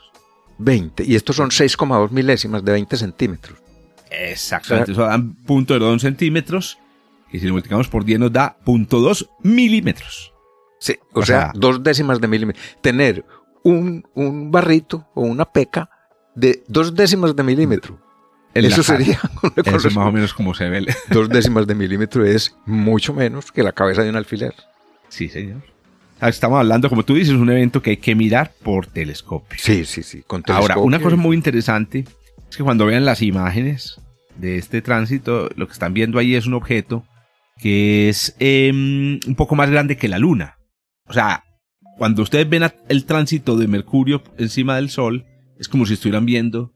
[0.58, 1.02] 20.
[1.04, 3.58] Y estos son 6,2 milésimas de 20 centímetros.
[4.10, 4.92] Exactamente.
[4.92, 6.78] Eso da punto de 2 centímetros.
[7.32, 10.32] Y si lo multiplicamos por 10 nos da punto 2 milímetros.
[10.78, 12.62] Sí, o, O sea, sea- dos décimas de milímetro.
[12.80, 13.24] Tener
[13.64, 15.90] un, un barrito o una peca
[16.36, 17.98] de dos décimas de milímetro.
[18.54, 19.20] Eso sería
[19.64, 20.86] Eso es más o menos como se ve.
[21.10, 24.54] Dos décimas de milímetro es mucho menos que la cabeza de un alfiler.
[25.08, 25.62] Sí, señor.
[26.20, 29.58] Ah, Estamos hablando, como tú dices, un evento que hay que mirar por telescopio.
[29.60, 30.22] Sí, sí, sí.
[30.26, 32.04] Con Ahora, una cosa muy interesante
[32.50, 34.00] es que cuando vean las imágenes
[34.36, 37.04] de este tránsito, lo que están viendo ahí es un objeto
[37.58, 40.58] que es em, un poco más grande que la Luna.
[41.06, 41.44] O sea,
[41.98, 45.26] cuando ustedes ven el tránsito de Mercurio encima del Sol,
[45.58, 46.72] es como si estuvieran viendo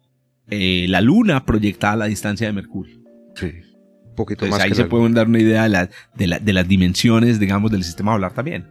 [0.51, 2.99] eh, la Luna proyectada a la distancia de Mercurio.
[3.35, 6.27] Sí, un poquito Entonces más ahí que se pueden dar una idea de, la- de
[6.27, 8.67] la- de las dimensiones, digamos, del sistema solar también.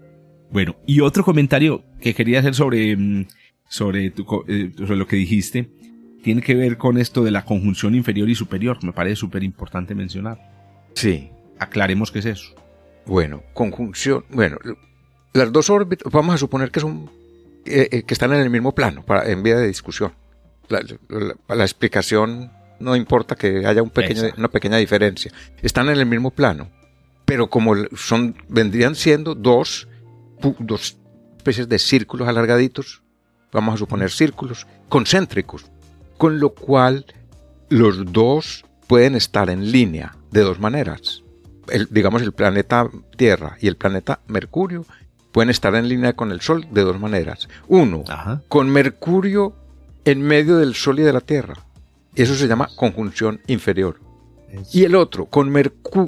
[0.52, 3.26] Bueno, y otro comentario que quería hacer sobre, mm,
[3.68, 5.70] sobre, tu co- eh, sobre lo que dijiste,
[6.24, 8.78] tiene que ver con esto de la conjunción inferior y superior.
[8.84, 10.38] Me parece súper importante mencionar.
[10.94, 11.30] Sí.
[11.60, 12.54] Aclaremos qué es eso.
[13.06, 14.24] Bueno, conjunción.
[14.30, 14.58] Bueno,
[15.34, 17.10] las dos órbitas, vamos a suponer que son
[17.66, 20.14] eh, eh, que están en el mismo plano, para, en vía de discusión.
[20.69, 25.32] La, la- la explicación no importa que haya un pequeño- una pequeña diferencia.
[25.62, 26.69] Están en el mismo plano,
[27.26, 29.88] pero como son vendrían siendo dos,
[30.60, 30.97] dos
[31.38, 33.02] especies de círculos alargaditos,
[33.52, 35.65] vamos a suponer círculos concéntricos.
[36.17, 37.06] con lo cual
[37.69, 41.23] los dos pueden estar en línea de dos maneras.
[41.69, 44.86] El, digamos, el planeta Tierra y el planeta Mercurio
[45.34, 47.49] pueden estar en línea con el Sol de dos maneras.
[47.67, 48.04] Uno,
[48.47, 49.54] con Mercurio
[50.06, 51.56] en medio del Sol y de la Tierra.
[52.16, 54.00] Eso se llama conjunción inferior.
[54.72, 55.52] Y el otro, con,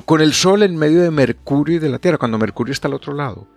[0.05, 2.93] con el Sol en medio de Mercurio y de la Tierra, cuando Mercurio está al
[2.93, 3.47] otro lado.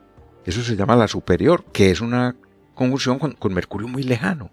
[0.47, 2.35] Eso se llama la superior, que es una
[2.75, 4.51] conjunción con, Mercurio muy lejano.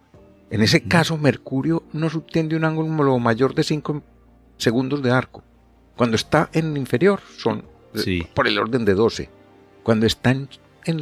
[0.49, 4.03] En ese caso, Mercurio no subtiende un ángulo mayor de 5
[4.57, 5.43] segundos de arco.
[5.95, 7.63] Cuando está en inferior, son
[8.33, 9.29] por el orden de 12.
[9.83, 10.49] Cuando está en,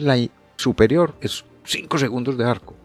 [0.05, 0.17] la
[0.57, 2.75] superior, es 5 segundos de arco.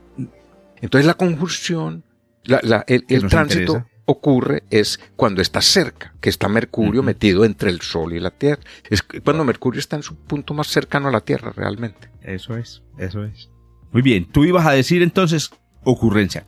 [0.80, 2.04] Entonces la conjunción,
[2.44, 8.20] el, tránsito ocurre es cuando está cerca, que está Mercurio metido entre el Sol y
[8.20, 8.62] la Tierra.
[8.88, 12.10] Es cuando Mercurio está en su punto más cercano a la Tierra realmente.
[12.22, 13.50] Eso es, eso es.
[13.92, 15.50] Muy bien, tú ibas a decir entonces
[15.84, 16.46] ocurrencia.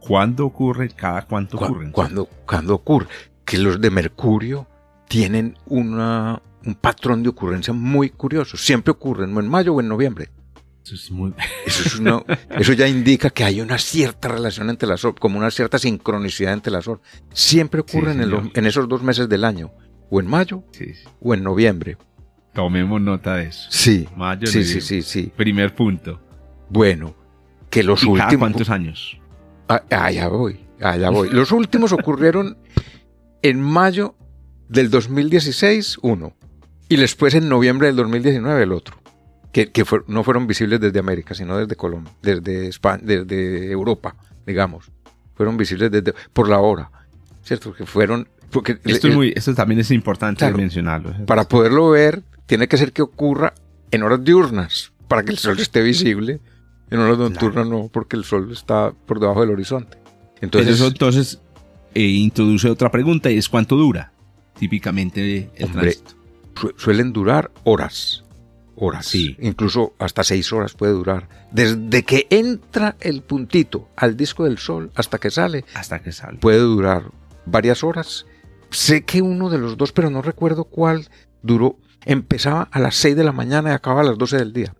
[0.00, 0.88] ¿Cuándo ocurre?
[0.88, 1.92] ¿Cada cuánto ocurre?
[1.92, 3.06] ¿Cuándo, ¿Cuándo ocurre?
[3.44, 4.66] Que los de Mercurio
[5.08, 8.56] tienen una, un patrón de ocurrencia muy curioso.
[8.56, 10.30] Siempre ocurren, o en mayo o en noviembre.
[11.66, 16.72] Eso, ya indica que hay una cierta relación entre las como una cierta sincronicidad entre
[16.72, 17.02] las horas.
[17.32, 18.20] Siempre ocurren
[18.54, 19.72] en, esos dos meses del año,
[20.10, 20.64] o en mayo
[21.20, 21.96] o en noviembre.
[22.52, 23.66] Tomemos nota de eso.
[23.70, 24.06] Sí,
[24.44, 26.20] sí, sí, sí, Primer punto.
[26.68, 27.14] Bueno,
[27.70, 28.36] que los últimos.
[28.36, 29.18] ¿Cuántos años?
[29.68, 31.30] Ah, allá voy, allá voy.
[31.30, 32.58] Los últimos ocurrieron
[33.40, 34.14] en mayo
[34.68, 36.34] del 2016, uno,
[36.88, 39.01] y después en noviembre del 2019, el otro
[39.52, 44.90] que, no fueron visibles desde América, sino desde Colombia, desde España, desde Europa, digamos.
[45.34, 46.90] Fueron visibles desde, por la hora,
[47.42, 47.72] ¿cierto?
[47.74, 48.28] Que fueron...
[48.50, 51.14] Porque esto, es muy, esto también es importante mencionarlo.
[51.26, 53.54] Para poderlo ver, tiene que ser que ocurra
[53.90, 56.40] en horas diurnas, para que el sol esté visible.
[56.90, 59.96] En horas nocturnas no, porque el sol está por debajo del horizonte.
[60.42, 61.40] Entonces, eso entonces
[61.94, 64.12] eh, introduce otra pregunta y es cuánto dura
[64.58, 66.12] típicamente el tránsito.
[66.76, 68.22] suelen durar horas
[68.76, 69.06] horas.
[69.06, 69.36] Sí.
[69.40, 71.28] Incluso hasta seis horas puede durar.
[71.50, 75.64] Desde que entra el puntito al disco del sol hasta que sale.
[75.74, 76.38] Hasta que sale.
[76.38, 77.10] Puede durar
[77.46, 78.26] varias horas.
[78.70, 81.08] Sé que uno de los dos, pero no recuerdo cuál,
[81.42, 81.78] duró.
[82.04, 84.74] Empezaba a las seis de la mañana y acababa a las doce del día.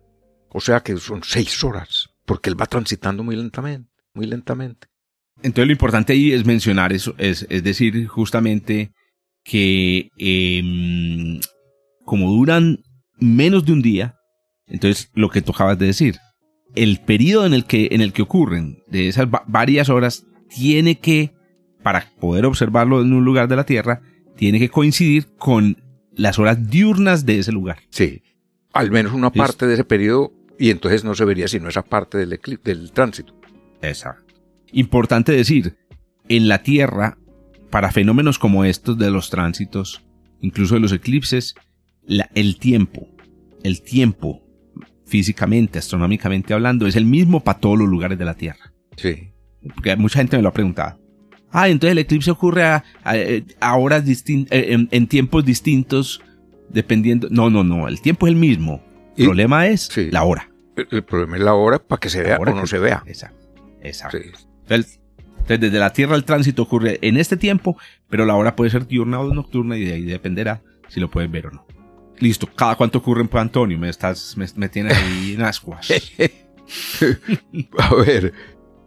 [0.49, 4.87] O sea que son seis horas, porque él va transitando muy lentamente, muy lentamente.
[5.41, 8.93] Entonces lo importante ahí es mencionar eso, es, es decir, justamente
[9.43, 11.39] que em,
[12.05, 12.79] como duran
[13.23, 14.15] menos de un día,
[14.67, 16.17] entonces lo que tocabas de decir,
[16.75, 21.33] el periodo en el que, en el que ocurren de esas varias horas tiene que,
[21.81, 24.01] para poder observarlo en un lugar de la Tierra,
[24.35, 25.77] tiene que coincidir con
[26.15, 27.77] las horas diurnas de ese lugar.
[27.89, 28.23] Sí,
[28.73, 32.17] al menos una parte de ese periodo y entonces no se vería sino esa parte
[32.17, 33.33] del, del tránsito.
[33.81, 34.33] Exacto.
[34.71, 35.77] Importante decir,
[36.27, 37.17] en la Tierra,
[37.69, 40.03] para fenómenos como estos de los tránsitos,
[40.41, 41.55] incluso de los eclipses,
[42.33, 43.07] el tiempo,
[43.63, 44.41] el tiempo,
[45.05, 48.73] físicamente, astronómicamente hablando, es el mismo para todos los lugares de la Tierra.
[48.97, 49.31] Sí.
[49.73, 50.99] Porque mucha gente me lo ha preguntado.
[51.51, 52.83] Ah, entonces el eclipse ocurre a,
[53.77, 56.21] horas distintas, eh, en, tiempos distintos,
[56.69, 57.27] dependiendo.
[57.29, 58.83] No, no, no, el tiempo es el mismo.
[59.15, 60.49] El problema es la hora.
[60.75, 63.03] El, problema es la hora para que se vea o no se vea.
[63.05, 63.37] Exacto.
[63.81, 64.17] Exacto.
[64.63, 64.99] Entonces,
[65.47, 67.77] desde la Tierra el tránsito ocurre en este tiempo,
[68.09, 71.29] pero la hora puede ser diurna o nocturna y de ahí dependerá si lo puedes
[71.29, 71.67] ver o no.
[72.19, 73.77] Listo, ¿cada cuánto ocurre en Antonio?
[73.77, 75.87] Me estás, me, tienes ahí en ascuas.
[77.77, 78.33] A ver,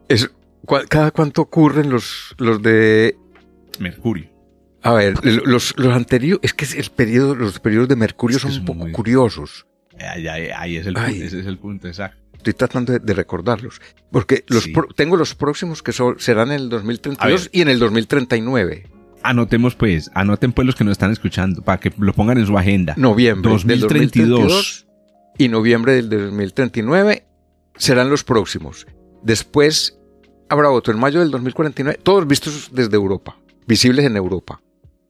[0.09, 0.31] es,
[0.89, 3.17] ¿cada cuánto ocurren los, los de
[3.79, 4.31] Mercurio?
[4.83, 8.65] A ver, los, los anteriores, es que el periodo, los periodos de Mercurio son, un
[8.65, 9.67] poco curiosos.
[9.99, 12.19] Ahí, es el punto, ese es el punto, exacto.
[12.35, 13.81] Estoy tratando de, recordarlos.
[14.13, 18.96] Porque los tengo los próximos que son, serán en el 2032 y en el 2039
[19.27, 22.57] anotemos pues, anoten pues los que nos están escuchando para que lo pongan en su
[22.57, 22.95] agenda.
[22.97, 24.87] Noviembre 2032
[25.39, 27.27] y noviembre del 2039
[27.77, 28.87] serán los próximos.
[29.23, 29.99] Después
[30.49, 33.37] habrá otro en mayo del 2049, todos vistos desde Europa,
[33.67, 34.63] visibles en Europa,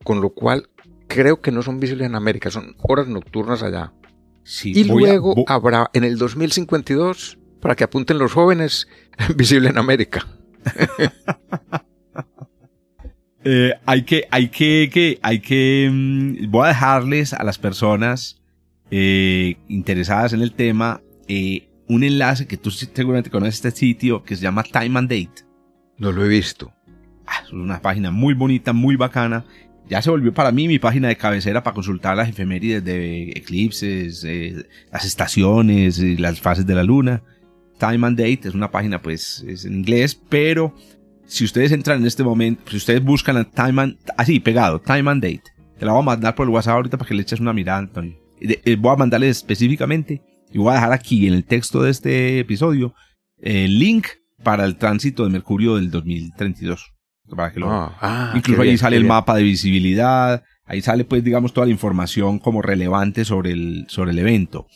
[0.02, 0.68] con lo cual
[1.06, 3.92] creo que no son visibles en América, son horas nocturnas allá.
[4.64, 8.88] y luego habrá en el 2052, para que apunten los jóvenes,
[9.36, 10.26] visible en América.
[13.48, 18.40] Eh, hay que, hay que, hay que, mm, voy a dejarles a las personas
[18.90, 24.34] eh, interesadas en el tema eh, un enlace que tú seguramente conoces este sitio que
[24.34, 25.46] se llama Time and Date.
[25.96, 26.72] No lo he visto.
[27.24, 29.44] Ah, es una página muy bonita, muy bacana.
[29.88, 34.26] Ya se volvió para mí mi página de cabecera para consultar las efemérides de eclipses,
[34.90, 37.22] las estaciones, las fases de la luna.
[37.78, 40.74] Time and Date es una página, pues, es en inglés, pero
[41.26, 45.10] si ustedes entran en este momento, si ustedes buscan a Time and, así, pegado, Time
[45.10, 45.42] and Date,
[45.78, 47.78] te la voy a mandar por el WhatsApp ahorita para que le eches una mirada,
[47.78, 48.16] Antonio.
[48.40, 52.38] Eh, voy a mandarle específicamente y voy a dejar aquí en el texto de este
[52.38, 52.94] episodio
[53.38, 54.06] el link
[54.42, 56.92] para el tránsito de Mercurio del 2032.
[57.34, 61.24] Para que lo, ah, ah, incluso ahí sale el mapa de visibilidad, ahí sale pues
[61.24, 64.68] digamos toda la información como relevante sobre el, sobre el evento.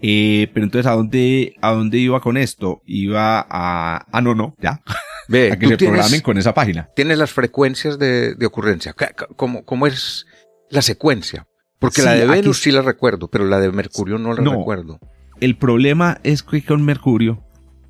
[0.00, 2.82] Eh, pero entonces, ¿a dónde, ¿a dónde iba con esto?
[2.84, 4.06] Iba a...
[4.12, 4.82] Ah, no, no, ya.
[5.28, 6.88] Ve, a que se programen con esa página.
[6.94, 8.94] Tienes las frecuencias de, de ocurrencia.
[9.36, 10.26] ¿Cómo, ¿Cómo, es
[10.70, 11.46] la secuencia?
[11.78, 14.98] Porque la de Venus sí la recuerdo, pero la de Mercurio no la recuerdo.
[15.40, 17.44] El problema es que con Mercurio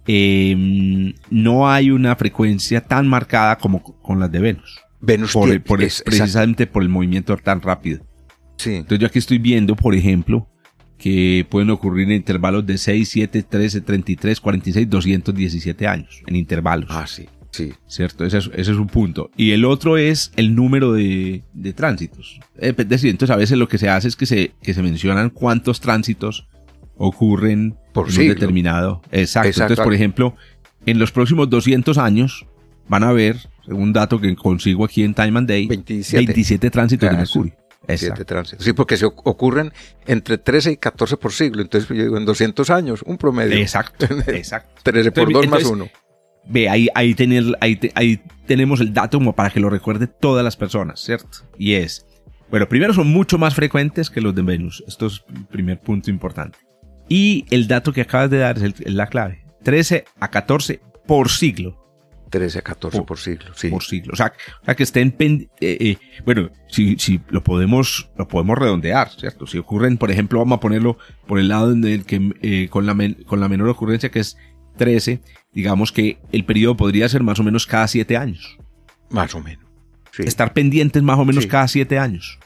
[0.07, 4.81] em, no hay una frecuencia tan marcada como con las de Venus.
[5.01, 8.05] Venus por, por precisamente por el movimiento tan rápido.
[8.57, 8.77] Sí.
[8.77, 10.49] Entonces yo aquí estoy viendo, por ejemplo,
[10.99, 16.89] que pueden ocurrir en intervalos de 6, 7, 13, 33, 46, 217 años, en intervalos.
[16.91, 17.73] Ah, sí, sí.
[17.87, 18.25] ¿Cierto?
[18.25, 19.31] Ese es, ese es un punto.
[19.37, 22.41] Y el otro es el número de, de tránsitos.
[22.59, 24.83] Eh, es decir, entonces a veces lo que se hace es que se, que se
[24.83, 26.47] mencionan cuántos tránsitos
[26.97, 29.03] ocurren por en un determinado.
[29.13, 29.49] Exacto.
[29.49, 30.35] Entonces, por ejemplo,
[30.87, 32.47] en los próximos 200 años
[32.89, 37.11] van a haber, según dato que consigo aquí en Time and Day, 27, 27 tránsitos
[37.11, 37.66] de Mercurio.
[38.59, 39.73] Sí, porque se ocurren
[40.07, 41.63] entre 13 y 14 por siglo.
[41.63, 43.57] Entonces, yo digo, en 200 años, un promedio.
[43.57, 44.81] Exacto, exacto.
[44.83, 45.89] 13 por 2 más 1.
[46.49, 50.45] Ve, ahí, ahí, tener, ahí, ahí tenemos el dato como para que lo recuerde todas
[50.45, 51.39] las personas, ¿cierto?
[51.59, 52.07] Y es,
[52.51, 54.85] bueno, primero son mucho más frecuentes que los de Venus.
[54.87, 56.59] Esto es el primer punto importante.
[57.09, 59.45] Y el dato que acabas de dar es, la clave.
[59.65, 61.86] 13 a 14 por siglo.
[62.31, 63.69] 13 a 14 por, siglo, sí.
[63.69, 64.13] Por siglo.
[64.13, 68.59] O sea, o sea que estén eh, eh, bueno, si, si lo podemos, lo podemos
[68.59, 69.47] redondear, ¿cierto?
[69.47, 72.87] Si ocurren, por ejemplo, vamos a ponerlo por el lado en el que eh, con,
[72.87, 74.37] la con la menor ocurrencia que es
[74.77, 75.21] 13,
[75.53, 78.59] digamos que el periodo podría ser más o menos cada 7 años.
[79.11, 79.65] Más o menos.
[80.19, 82.39] Estar pendientes más o menos cada 7 años.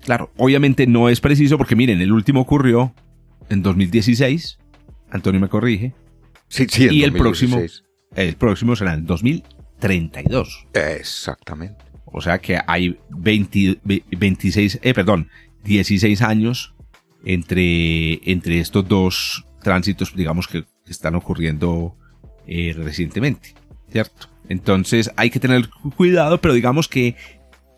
[0.00, 2.94] Claro, obviamente no es preciso porque miren, el último ocurrió
[3.50, 4.58] en 2016,
[5.10, 5.92] Antonio me corrige.
[6.48, 7.60] Sí, sí, y el próximo
[8.14, 10.66] el próximo será en 2032.
[10.72, 11.84] Exactamente.
[12.06, 13.80] O sea que hay 20,
[14.16, 15.28] 26, eh, perdón,
[15.64, 16.74] 16 años
[17.24, 21.96] entre, entre estos dos tránsitos, digamos, que están ocurriendo
[22.46, 23.54] eh, recientemente,
[23.90, 24.28] ¿cierto?
[24.48, 27.16] Entonces hay que tener cuidado, pero digamos que,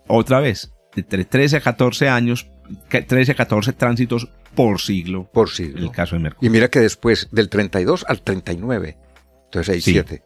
[0.09, 2.51] otra vez, entre 13 a 14 años,
[2.91, 5.31] 13 a 14 tránsitos por siglo.
[5.33, 5.79] Por siglo.
[5.79, 6.49] En el caso de Mercurio.
[6.49, 8.99] Y mira que después, del 32 al 39,
[9.45, 10.23] entonces hay 7.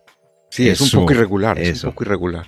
[0.51, 2.47] Sí, es un poco irregular, es un poco irregular.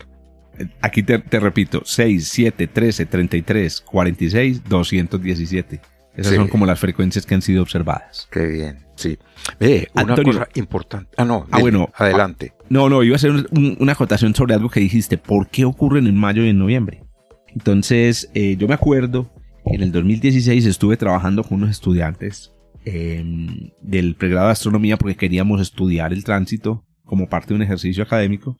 [0.80, 5.80] Aquí te, repito, 6, 7, 13, 33, 46, 217.
[6.14, 8.28] Esas son como las frecuencias que han sido observadas.
[8.30, 9.18] Qué bien, sí.
[9.58, 11.10] Ve, una cosa importante.
[11.16, 12.52] Ah, no, ah, bueno, adelante.
[12.54, 15.16] Ah, no, no, iba a hacer una acotación sobre algo que dijiste.
[15.16, 17.02] ¿Por qué ocurren en mayo y en noviembre?
[17.48, 19.30] Entonces, eh, yo me acuerdo,
[19.64, 22.52] en el 2016 estuve trabajando con unos estudiantes
[22.84, 28.02] em, del pregrado de astronomía porque queríamos estudiar el tránsito como parte de un ejercicio
[28.02, 28.58] académico.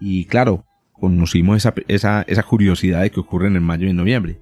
[0.00, 4.40] Y claro, conocimos esa, esa, esa curiosidad de que ocurren en mayo y en noviembre.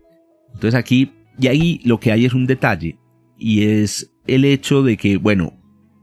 [0.55, 2.99] Entonces aquí, y ahí lo que hay es un detalle,
[3.37, 5.53] y es el hecho de que, bueno,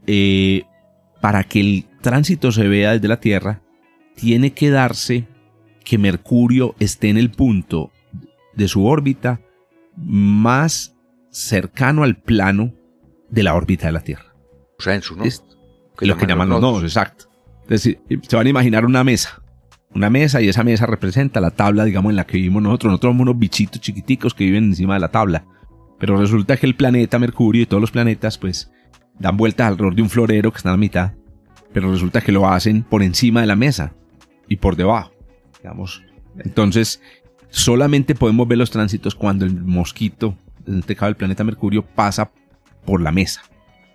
[0.05, 0.61] eh,
[1.21, 3.63] para que el tránsito se vea desde la Tierra,
[4.13, 5.27] tiene que darse
[5.83, 7.91] que Mercurio esté en el punto
[8.53, 9.41] de su órbita
[9.95, 10.95] más
[11.31, 12.75] cercano al plano
[13.31, 14.35] de la órbita de la Tierra.
[14.77, 15.27] O sea, en su nodo.
[16.01, 17.28] lo que llaman los nodos, exacto
[17.75, 19.41] decir, se van a imaginar una mesa.
[19.93, 22.91] Una mesa y esa mesa representa la tabla, digamos, en la que vivimos nosotros.
[22.91, 25.45] Nosotros somos unos bichitos chiquiticos que viven encima de la tabla.
[25.97, 28.71] Pero resulta que el planeta Mercurio y todos los planetas, pues,
[29.17, 31.13] dan vueltas alrededor de un florero que está a la mitad.
[31.73, 33.93] Pero resulta que lo hacen por encima de la mesa
[34.47, 35.11] y por debajo.
[35.61, 36.03] Digamos.
[36.37, 37.01] Entonces,
[37.49, 42.31] solamente podemos ver los tránsitos cuando el mosquito, en este caso el planeta Mercurio, pasa
[42.85, 43.41] por la mesa.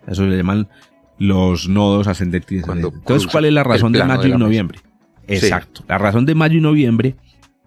[0.07, 0.67] Eso se llaman
[1.17, 2.63] los nodos ascendentes.
[2.67, 4.79] Entonces, ¿cuál es la razón de mayo y noviembre?
[5.27, 5.83] Exacto.
[5.87, 7.15] La razón de mayo y noviembre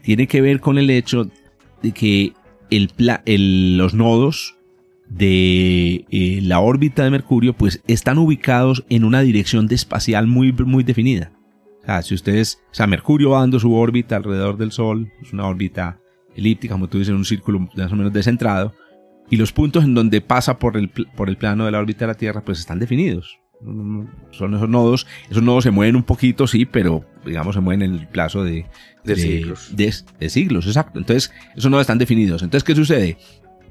[0.02, 1.28] tiene que ver con el hecho
[1.82, 2.32] de que
[2.70, 4.56] el, los nodos
[5.08, 10.52] de eh, la órbita de Mercurio pues están ubicados en una dirección de espacial muy,
[10.52, 11.32] muy definida.
[11.82, 15.32] O sea, si ustedes, o sea, Mercurio va dando su órbita alrededor del Sol, es
[15.32, 15.98] una órbita
[16.36, 18.74] elíptica, como tú dices, un círculo más o menos descentrado,
[19.30, 22.06] y los puntos en donde pasa por el, por el plano de la órbita de
[22.08, 23.38] la Tierra pues están definidos.
[24.30, 27.94] Son esos nodos, esos nodos se mueven un poquito, sí, pero digamos se mueven en
[27.94, 28.66] el plazo de,
[29.04, 29.74] de, siglos.
[29.74, 30.98] De, siglos, exacto.
[30.98, 32.42] Entonces, esos nodos están definidos.
[32.42, 33.16] Entonces, ¿qué sucede?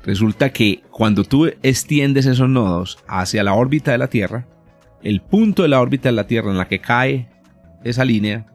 [0.03, 4.45] Resulta que cuando tú extiendes esos nodos hacia la órbita de la Tierra,
[5.03, 7.29] el punto de la órbita de la Tierra en la que cae
[7.83, 8.45] esa línea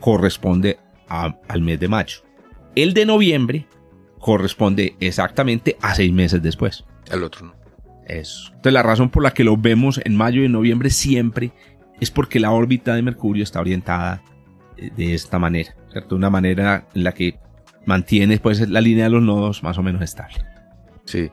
[0.00, 2.18] corresponde al mes de mayo.
[2.74, 3.66] El de noviembre
[4.26, 6.84] corresponde exactamente a seis meses después.
[7.12, 7.54] El otro no.
[8.08, 8.48] Eso.
[8.48, 11.52] Entonces la razón por la que lo vemos en mayo y en noviembre siempre
[12.00, 14.24] es porque la órbita de Mercurio está orientada
[14.76, 16.16] eh, de esta manera, ¿cierto?
[16.16, 17.38] Una manera en la que
[17.84, 20.44] mantiene pues la línea de los nodos más o menos estable.
[21.04, 21.30] Sí,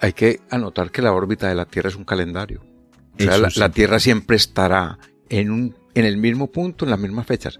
[0.00, 2.64] hay que anotar que la órbita de la Tierra es un calendario.
[3.18, 7.26] O sea, la, Tierra siempre estará en, un, en el mismo punto, en las mismas
[7.26, 7.58] fechas.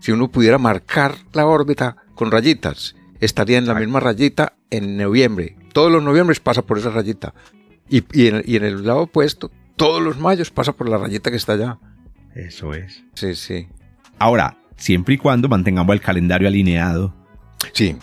[0.00, 5.56] Si uno pudiera marcar la órbita con rayitas, estaría en la misma rayita en noviembre.
[5.72, 7.34] Todos los noviembres pasa por esa rayita.
[7.88, 11.78] Y, en, el lado opuesto, todos los mayos pasa por la rayita que está allá.
[12.34, 13.04] Eso es.
[13.14, 13.68] Sí, sí.
[14.18, 17.14] Ahora, siempre y cuando mantengamos el calendario alineado.
[17.72, 17.96] Sí.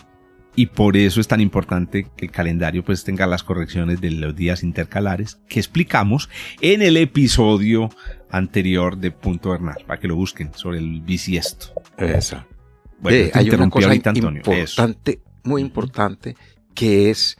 [0.56, 4.36] Y por eso es tan importante que el calendario pues tenga las correcciones de los
[4.36, 7.90] días intercalares que explicamos en el episodio
[8.30, 11.68] anterior de Punto Bernal, para que lo busquen sobre el bisiesto.
[11.98, 12.46] Esa.
[13.04, 16.36] Bueno, hay una cosa importante, muy importante,
[16.74, 17.36] que es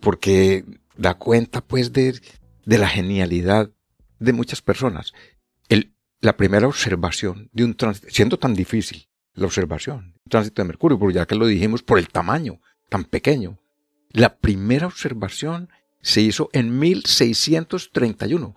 [0.00, 0.64] porque
[0.96, 2.18] da cuenta pues de,
[2.64, 3.70] de la genialidad
[4.18, 5.12] de muchas personas.
[5.68, 10.68] El, la primera observación de un tránsito, siendo tan difícil la observación, un tránsito de
[10.68, 13.58] Mercurio, porque ya que lo dijimos por el tamaño tan pequeño,
[14.12, 15.68] la primera observación
[16.00, 18.56] se hizo en 1631.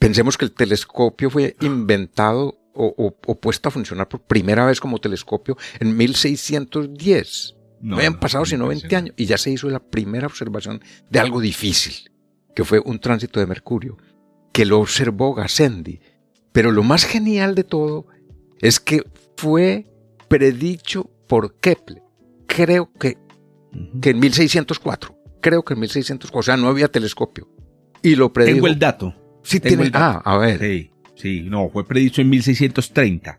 [0.00, 5.56] Pensemos que el telescopio fue inventado o, puesto a funcionar por primera vez como telescopio
[5.80, 7.54] en 1610.
[7.80, 11.40] No, habían pasado sino 20 años y ya se hizo la primera observación de algo
[11.40, 12.10] difícil,
[12.54, 13.96] que fue un tránsito de Mercurio,
[14.52, 16.00] que lo observó Gassendi.
[16.52, 18.06] Pero lo más genial de todo
[18.60, 19.02] es que
[19.36, 19.86] fue
[20.28, 22.02] predicho por Kepler.
[22.46, 23.18] Creo que,
[24.00, 25.14] que en 1604.
[25.42, 26.38] Creo que en 1604.
[26.38, 27.48] O sea, no había telescopio.
[28.02, 28.56] Y lo predijo.
[28.56, 29.14] Tengo el dato.
[29.42, 29.90] Sí, tiene.
[29.92, 30.58] Ah, a ver.
[30.58, 33.38] Sí, sí, no, fue predicho en 1630.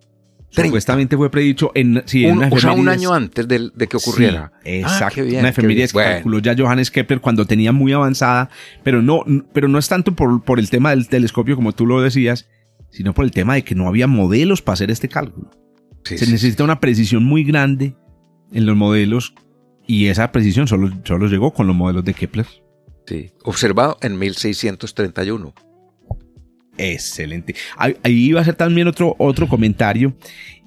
[0.50, 4.54] Supuestamente fue predicho en, sí, un, o sea, un año antes de, que ocurriera.
[4.64, 5.24] Sí, ah, exacto.
[5.24, 8.50] bien, una efeméride que calculó ya Johannes Kepler cuando tenía muy avanzada,
[8.84, 12.02] pero no, pero no es tanto por, por el tema del telescopio como tú lo
[12.02, 12.48] decías,
[12.90, 15.52] sino por el tema de que no había modelos para hacer este cálculo.
[16.04, 17.96] Se necesita una precisión muy grande
[18.54, 19.34] en los modelos
[19.86, 22.46] y esa precisión solo, solo llegó con los modelos de Kepler.
[23.06, 25.54] Sí, observado en 1631.
[26.78, 27.56] Excelente.
[27.78, 30.16] Ahí va a ser también otro, otro comentario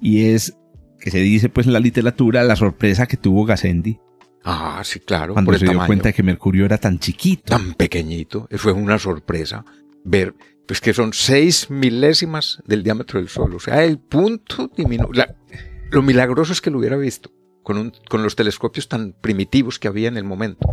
[0.01, 0.55] y es
[0.99, 3.99] que se dice pues en la literatura la sorpresa que tuvo Gassendi.
[4.43, 5.33] Ah, sí, claro.
[5.33, 7.55] Cuando se dio cuenta de que Mercurio era tan chiquito.
[7.55, 8.47] Tan pequeñito.
[8.51, 9.65] Fue una sorpresa
[10.03, 10.33] ver
[10.67, 13.55] pues que son seis milésimas del diámetro del Sol.
[13.55, 15.21] O sea, el punto diminuto.
[15.91, 17.31] Lo milagroso es que lo hubiera visto
[17.63, 20.67] con, un, con los telescopios tan primitivos que había en el momento.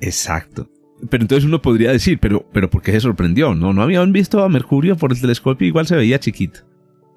[0.00, 0.68] Exacto.
[1.10, 3.54] Pero entonces uno podría decir, pero, pero ¿por qué se sorprendió?
[3.54, 6.60] No, no habían visto a Mercurio por el telescopio, igual se veía chiquito.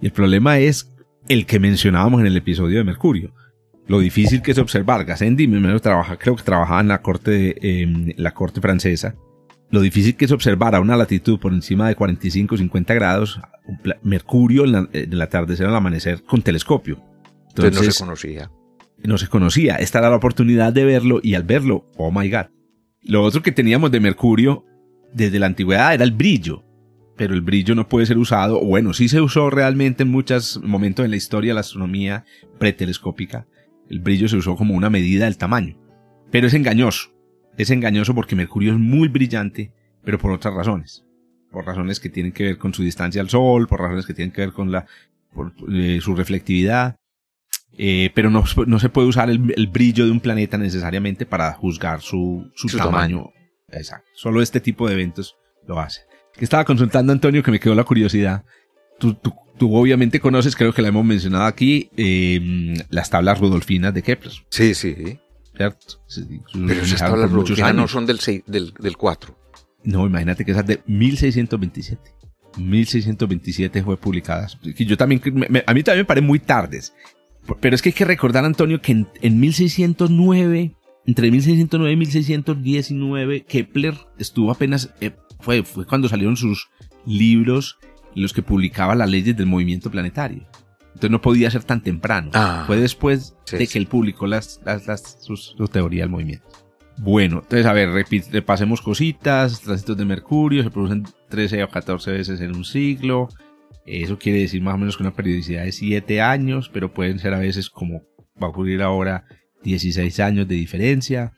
[0.02, 0.94] Y el problema es
[1.28, 3.34] el que mencionábamos en el episodio de Mercurio.
[3.88, 5.06] Lo difícil que es observar.
[5.06, 5.48] Gassendi,
[5.82, 9.16] trabaja, creo que trabajaba en la corte, eh, la corte francesa.
[9.72, 13.40] Lo difícil que es observar a una latitud por encima de 45 50 grados
[14.04, 17.02] Mercurio en, el atardecer al amanecer con telescopio.
[17.50, 18.52] Entonces no se conocía.
[19.04, 19.76] No se conocía.
[19.76, 22.48] Esta era la oportunidad de verlo y al verlo, oh my god,
[23.10, 24.66] lo otro que teníamos de Mercurio
[25.12, 26.64] desde la antigüedad era el brillo,
[27.18, 30.62] pero el brillo no puede ser usado, o bueno, sí se usó realmente en muchos
[30.64, 32.24] momentos en la historia de la astronomía
[32.60, 33.48] pretelescópica.
[33.90, 35.76] El brillo se usó como una medida del tamaño,
[36.30, 37.10] pero es engañoso.
[37.58, 41.04] Es engañoso porque Mercurio es muy brillante, pero por otras razones.
[41.52, 44.32] Por razones que tienen que ver con su distancia al Sol, por razones que tienen
[44.32, 44.86] que ver con la,
[45.74, 47.00] eh, su reflectividad.
[47.78, 52.52] Eh, pero no, se puede usar el, brillo de un planeta necesariamente para juzgar su,
[52.78, 53.32] tamaño.
[53.72, 54.10] Exacto.
[54.16, 56.02] Solo este tipo de eventos lo hace.
[56.34, 58.44] Que estaba consultando Antonio que me quedó la curiosidad.
[58.98, 59.18] Tú,
[59.62, 64.34] obviamente conoces, creo que la hemos mencionado aquí, em, las tablas rudolfinas de Kepler.
[64.50, 65.20] Sí, sí.
[65.56, 66.02] ¿Cierto?
[66.68, 69.38] pero esas tablas rudolfinas no son del, del, del 4.
[69.84, 72.20] No, imagínate que esas de 1627.
[72.58, 74.58] 1627 fue publicadas.
[74.62, 75.22] Yo también,
[75.66, 76.94] a mí también me parece muy tardes.
[77.60, 80.76] Pero es que hay que recordar, Antonio, que en, 1609,
[81.06, 86.70] entre 1609 y 1619, Kepler estuvo apenas, eh, fue, fue cuando salieron sus
[87.06, 87.80] libros
[88.16, 90.48] en los que publicaba las leyes del movimiento planetario.
[90.88, 92.32] Entonces no podía ser tan temprano.
[92.34, 96.46] Ah, fue después de que él publicó las, las, su teoría del movimiento.
[97.02, 97.90] Bueno, entonces a ver,
[98.32, 99.62] repasemos cositas.
[99.62, 103.30] Tránsitos de Mercurio se producen 13 o 14 veces en un siglo.
[103.90, 107.34] Eso quiere decir más o menos que una periodicidad de 7 años, pero pueden ser
[107.34, 108.04] a veces como
[108.42, 109.26] va a ocurrir ahora
[109.64, 111.34] 16 años de diferencia.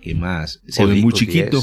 [0.00, 0.60] ¿Qué más?
[0.66, 1.60] Se ve muy chiquito.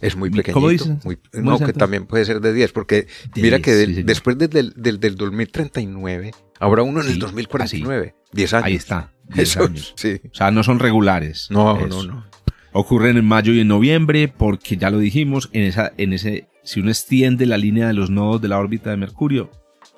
[0.00, 0.52] Es muy pequeñito.
[0.54, 1.04] ¿cómo dices?
[1.04, 3.72] muy- ¿Cómo no, dices que también puede ser de 10, porque De mira 10, que
[3.74, 8.14] del- sí, después del, del, del, del 2039, habrá uno en el Sí, 2049.
[8.32, 8.64] 10 años.
[8.66, 9.12] Ahí está.
[9.34, 9.92] 10 Eso, años.
[9.96, 10.20] sí.
[10.30, 11.48] O sea, no son regulares.
[11.50, 11.88] No, Eso.
[11.88, 12.26] no, no.
[12.72, 16.80] Ocurren en mayo y en noviembre porque ya lo dijimos, en esa, en ese, si
[16.80, 19.50] uno extiende la línea de los nodos de la órbita de Mercurio,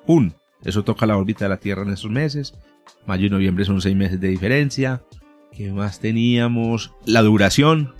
[0.07, 0.31] ¡pum!
[0.63, 2.53] Eso toca la órbita de la Tierra en esos meses.
[3.05, 5.01] Mayo y noviembre son seis meses de diferencia.
[5.51, 6.93] ¿Qué más teníamos?
[7.05, 7.93] La duración.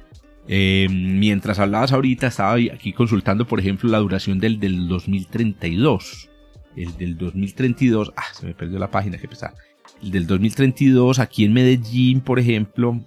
[0.48, 6.30] Eh, mientras hablabas ahorita, estaba aquí consultando, por ejemplo, la duración del, del 2032.
[6.78, 9.54] El del 2032, ah, se me perdió la página, qué pesar.
[10.02, 13.02] El del 2032, aquí en Medellín, por ejemplo,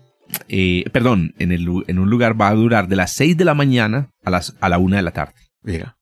[0.46, 3.54] eh, perdón, en, el, en un lugar va a durar de las 6 de la
[3.54, 5.43] mañana a, las, a la 1 de la tarde.
[5.64, 5.96] Mira,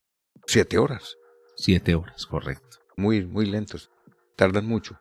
[0.47, 1.17] 7 horas.
[1.57, 2.79] 7 horas, correcto.
[2.97, 3.91] Muy, muy lentos.
[4.37, 4.99] Tardan mucho.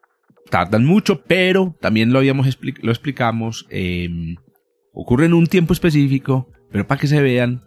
[0.49, 3.65] Tardan mucho, pero también lo habíamos expli- lo explicamos.
[3.69, 4.07] eh,
[4.93, 7.61] ocurre en un tiempo específico, pero para que se vean,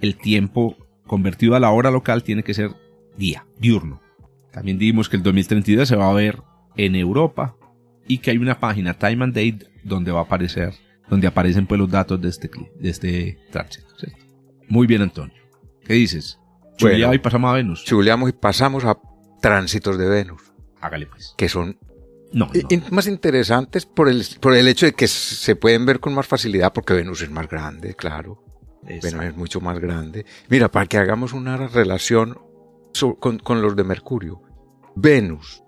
[0.00, 0.76] el tiempo
[1.06, 2.70] convertido a la hora local tiene que ser
[3.16, 4.00] día, diurno.
[4.52, 6.42] También dijimos que el 2032 se va a ver
[6.76, 7.56] en Europa
[8.06, 10.74] y que hay una página Time and Date donde va a aparecer,
[11.08, 13.88] donde aparecen pues los datos de este, de este tránsito.
[13.98, 14.18] ¿cierto?
[14.68, 15.34] Muy bien, Antonio.
[15.84, 16.38] ¿Qué dices?
[16.60, 16.76] Bueno.
[16.76, 17.84] Chuleado y pasamos a Venus.
[17.84, 18.98] Chuleamos y pasamos a
[19.40, 20.42] tránsitos de Venus,
[20.80, 21.34] Hágale pues.
[21.36, 21.78] que son
[22.32, 22.52] No, no.
[22.54, 26.26] i- más interesantes por el, por el hecho de que se pueden ver con más
[26.26, 28.42] facilidad, porque Venus es más grande, claro.
[28.86, 29.18] Exacto.
[29.18, 30.24] Venus es mucho más grande.
[30.48, 32.38] Mira, para que hagamos una relación
[32.92, 34.42] so- con, con los de Mercurio.
[34.96, 35.62] Venus,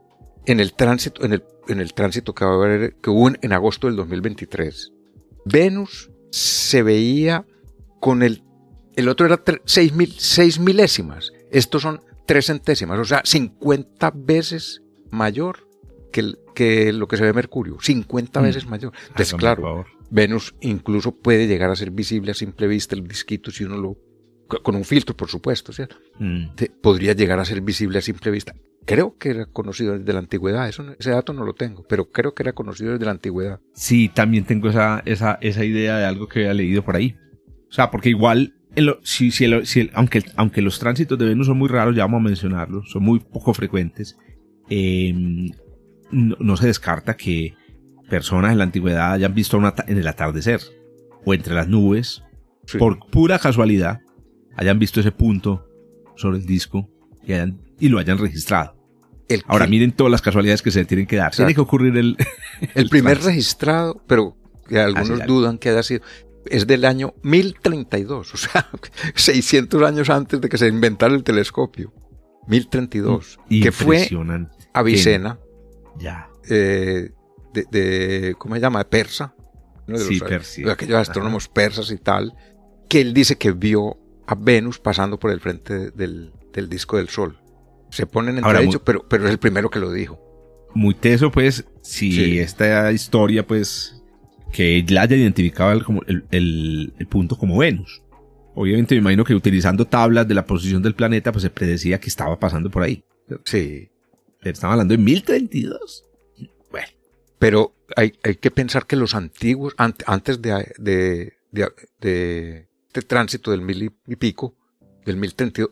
[0.46, 3.38] en el tránsito, en el, en el tránsito que, va a haber, que hubo en,
[3.42, 4.92] en agosto del 2023,
[5.44, 7.44] Venus se veía
[8.00, 8.42] con el,
[8.96, 11.32] el otro era seis, mil, seis milésimas.
[11.50, 15.68] Estos son tres centésimas, o sea, 50 veces mayor
[16.12, 17.76] que, el- que lo que se ve Mercurio.
[17.80, 18.42] 50 Mm.
[18.42, 18.92] veces mayor.
[19.08, 19.86] Entonces, Hágame, claro.
[20.10, 23.96] Venus incluso puede llegar a ser visible a simple vista el disquito si uno lo
[24.62, 25.96] con un filtro, por supuesto, ¿cierto?
[26.20, 26.46] Mm.
[26.80, 28.54] Podría llegar a ser visible a simple vista.
[28.84, 32.32] Creo que era conocido desde la antigüedad, eso, ese dato no lo tengo, pero creo
[32.32, 33.58] que era conocido desde la antigüedad.
[33.74, 37.16] Sí, también tengo esa, esa, esa idea de algo que había leído por ahí.
[37.68, 38.54] O sea, porque igual,
[39.02, 42.04] si, si el- si el- aunque, aunque los tránsitos de Venus son muy raros, ya
[42.04, 44.16] vamos a mencionarlos, son muy poco frecuentes,
[44.68, 45.12] eh,
[46.10, 47.54] no, no se descarta que
[48.08, 50.60] personas en la antigüedad hayan visto una en el atardecer
[51.24, 52.22] o entre las nubes,
[52.66, 52.78] Sí.
[52.78, 54.00] por pura casualidad,
[54.56, 55.66] hayan visto ese punto
[56.16, 56.88] sobre el disco
[57.26, 58.74] y, hayan- y lo hayan registrado.
[59.28, 61.26] el, Ahora que- miren todas las casualidades que se tienen que dar.
[61.26, 61.38] Exacto.
[61.42, 62.16] Tiene que ocurrir el,
[62.76, 64.36] el primer registrado, pero
[64.68, 66.02] que algunos dudan que haya sido,
[66.50, 68.68] es del año 1032, o sea,
[69.14, 71.92] 600 años antes de que se inventara el telescopio.
[72.48, 74.08] 1032, que fue.
[74.72, 75.38] Avicena,
[75.98, 76.28] Ya.
[76.48, 77.10] eh,
[77.52, 78.84] de, de- ¿cómo se llama?
[78.84, 79.34] Persa.
[79.88, 80.72] Uno de Sí, los, Persia.
[80.72, 82.34] aquellos astrónomos persas y tal,
[82.88, 87.08] que él dice que vio a Venus pasando por el frente del, del disco del
[87.08, 87.38] Sol.
[87.90, 90.20] Se ponen en Ahora, entredicho, muy- pero, pero es el primero que lo dijo.
[90.74, 92.38] Muy teso, pues, si Sí.
[92.38, 93.95] esta historia, pues,
[94.56, 98.02] que él haya identificado el, como el, el- el punto como Venus.
[98.54, 102.08] Obviamente me imagino que utilizando tablas de la posición del planeta, pues se predecía que
[102.08, 103.04] estaba pasando por ahí.
[103.44, 103.90] Sí.
[104.40, 106.04] Pero estaba hablando de 1032.
[106.70, 106.86] Bueno,
[107.38, 111.68] Pero hay, hay que pensar que los antiguos, ant- antes de, de, de,
[112.00, 114.56] de este tránsito del mil y, y pico,
[115.04, 115.70] del 1032,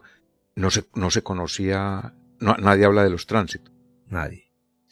[0.56, 3.72] no se, no se conocía, no- nadie habla de los tránsitos.
[4.10, 4.44] nadie.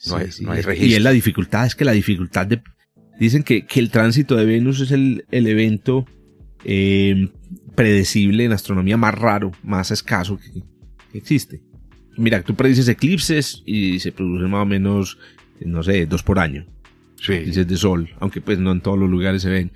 [0.07, 0.97] No hay- no hay y registro.
[0.97, 2.61] es la dificultad, es que la dificultad de...
[3.19, 6.05] Dicen que, que el tránsito de Venus es el, el evento
[6.65, 7.29] eh,
[7.75, 10.61] predecible en astronomía más raro, más escaso que,
[11.11, 11.61] que existe.
[12.17, 15.17] Mira, tú predices eclipses y se producen más o menos,
[15.59, 16.65] no sé, dos por año.
[17.21, 17.33] Sí.
[17.33, 19.71] Eclipses de sol, aunque pues no en todos los lugares se ven.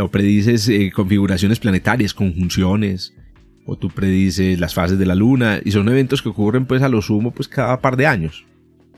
[0.00, 3.14] O predices eh, configuraciones planetarias, conjunciones,
[3.66, 6.88] o tú predices las fases de la luna, y son eventos que ocurren pues a
[6.88, 8.44] lo sumo pues cada par de años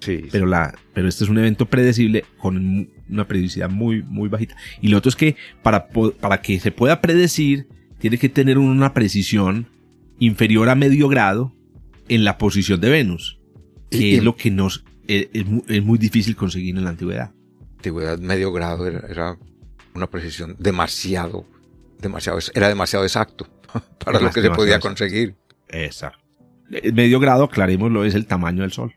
[0.00, 0.24] Sí.
[0.30, 4.56] pero la pero este es un evento predecible con una periodicidad muy muy bajita.
[4.80, 7.66] Y lo otro es que para para que se pueda predecir
[7.98, 9.66] tiene que tener una precisión
[10.18, 11.52] inferior a medio grado
[12.08, 13.38] en la posición de Venus
[13.90, 16.90] que Y- es lo que nos es, es mu- es muy difícil conseguir en la
[16.90, 17.32] antigüedad.
[17.76, 19.38] Antigüedad medio grado era, era
[19.94, 21.46] una precisión demasiado,
[22.00, 23.46] demasiado, era demasiado exacto
[24.04, 25.34] para lo que se podía conseguir.
[25.68, 26.18] exacto.
[26.70, 28.92] El medio grado aclarémoslo es el tamaño del sol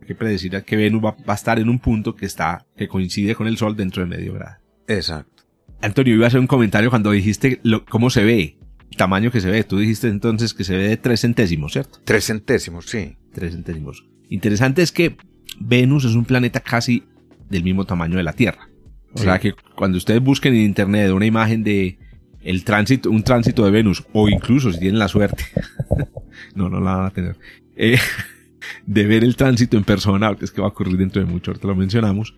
[0.00, 2.88] hay que predecir que Venus va, va a estar en un punto que está que
[2.88, 4.56] coincide con el sol dentro de medio grado
[4.88, 5.44] Exacto.
[5.82, 8.58] Antonio, iba a hacer un comentario cuando dijiste lo- cómo se ve,
[8.90, 9.64] el tamaño que se ve.
[9.64, 12.00] Tú dijiste entonces que se ve de tres centésimos, ¿cierto?
[12.04, 13.16] Tres centésimos, sí.
[13.32, 14.04] Tres centésimos.
[14.28, 15.16] Interesante es que
[15.58, 17.04] Venus es un planeta casi
[17.48, 18.68] del mismo tamaño de la Tierra.
[19.14, 19.24] O Sí.
[19.24, 21.98] sea que cuando ustedes busquen en internet una imagen de,
[22.42, 25.44] el tránsito, un tránsito de Venus, o incluso si tienen la suerte,
[26.54, 27.36] no, no la van a tener,
[27.76, 27.96] eh,
[28.86, 31.50] de ver el tránsito en persona, que es que va a ocurrir dentro de mucho,
[31.50, 32.34] ahorita lo mencionamos,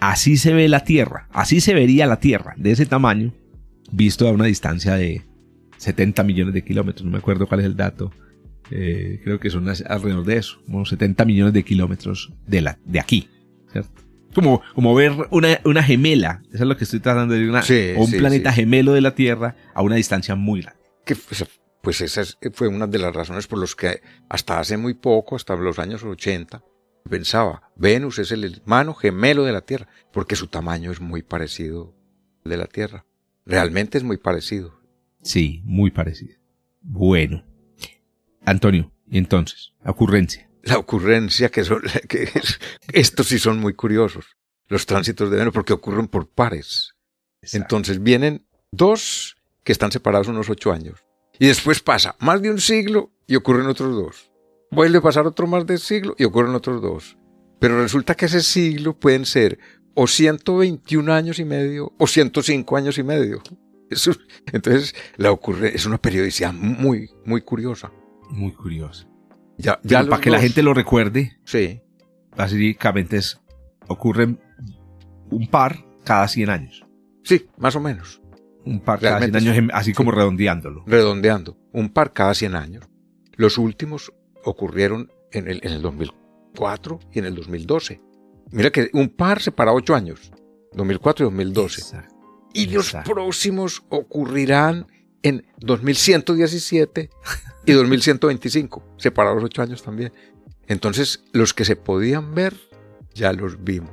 [0.00, 3.32] así se ve la Tierra, así se vería la Tierra, de ese tamaño,
[3.90, 5.22] visto a una distancia de
[5.78, 8.12] 70 millones de kilómetros, no me acuerdo cuál es el dato,
[8.70, 13.00] eh, creo que son alrededor de eso, unos 70 millones de kilómetros de, la, de
[13.00, 13.28] aquí,
[13.70, 14.02] ¿cierto?
[14.34, 18.10] Como, como ver una, una gemela, eso es lo que estoy tratando de decir, un
[18.10, 20.80] planeta gemelo de la Tierra a una distancia muy grande.
[21.04, 21.14] Que,
[21.82, 22.22] pues esa
[22.52, 26.02] fue una de las razones por las que hasta hace muy poco, hasta los años
[26.04, 26.62] 80,
[27.08, 31.94] pensaba, Venus es el hermano gemelo de la Tierra, porque su tamaño es muy parecido
[32.44, 33.04] al de la Tierra.
[33.44, 34.80] Realmente es muy parecido.
[35.22, 36.38] Sí, muy parecido.
[36.80, 37.44] Bueno.
[38.44, 40.48] Antonio, y entonces, ocurrencia.
[40.62, 42.28] La ocurrencia que son, que
[42.92, 44.36] estos sí son muy curiosos.
[44.68, 46.94] Los tránsitos de Venus, porque ocurren por pares.
[47.52, 51.04] Entonces vienen dos que están separados unos ocho años.
[51.38, 54.30] Y después pasa más de un siglo y ocurren otros dos.
[54.70, 57.18] Vuelve a pasar otro más de siglo y ocurren otros dos.
[57.58, 59.58] Pero resulta que ese siglo pueden ser
[59.94, 63.42] o 121 años y medio o 105 años y medio.
[64.52, 67.92] entonces la ocurre, es una periodicidad muy, muy curiosa.
[68.30, 69.06] Muy curiosa.
[69.58, 71.82] Ya, ya para que la gente lo recuerde, sí.
[72.34, 73.38] básicamente es,
[73.86, 74.40] ocurren
[75.30, 76.86] un par cada 100 años.
[77.24, 78.21] Sí, más o menos.
[78.64, 80.84] Un par cada 100 años, así como redondeándolo.
[80.86, 81.58] Redondeando.
[81.72, 82.84] Un par cada 100 años.
[83.36, 84.12] Los últimos
[84.44, 88.00] ocurrieron en el, en el 2004 y en el 2012.
[88.50, 90.32] Mira que un par se para 8 años.
[90.74, 91.82] 2004 y 2012.
[92.54, 94.86] Y los próximos ocurrirán
[95.22, 97.10] en 2117
[97.66, 100.12] y 2125, separados 8 años también.
[100.66, 102.54] Entonces, los que se podían ver,
[103.14, 103.92] ya los vimos.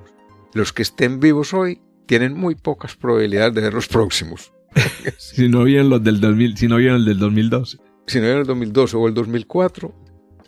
[0.53, 4.51] Los que estén vivos hoy tienen muy pocas probabilidades de ver los próximos.
[5.17, 7.77] si no vieron los del 2000, si no vieron el del 2012.
[8.07, 9.93] Si no vieron el 2012 o el 2004,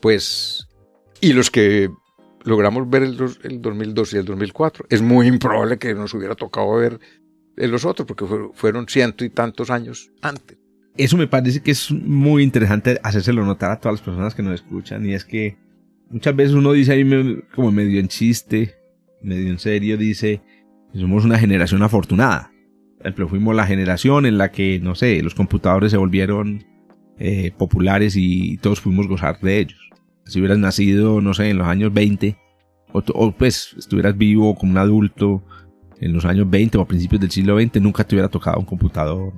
[0.01, 0.67] pues...
[1.19, 1.89] Y los que
[2.43, 6.73] logramos ver el, el 2002 y el 2004, es muy improbable que nos hubiera tocado
[6.75, 6.99] ver
[7.55, 10.57] los otros, porque fueron ciento y tantos años antes.
[10.97, 14.55] Eso me parece que es muy interesante hacérselo notar a todas las personas que nos
[14.55, 15.57] escuchan, y es que
[16.09, 18.75] muchas veces uno dice ahí como medio en chiste,
[19.21, 20.41] medio en serio, dice,
[20.93, 22.50] somos una generación afortunada
[23.27, 26.65] fuimos la generación en la que, no sé, los computadores se volvieron
[27.17, 29.89] eh, populares y todos pudimos gozar de ellos.
[30.25, 32.37] Si hubieras nacido, no sé, en los años 20,
[32.93, 35.43] o, pues estuvieras vivo como un adulto
[35.99, 38.65] en los años 20 o a principios del siglo XX, nunca te hubiera tocado un
[38.65, 39.33] computador.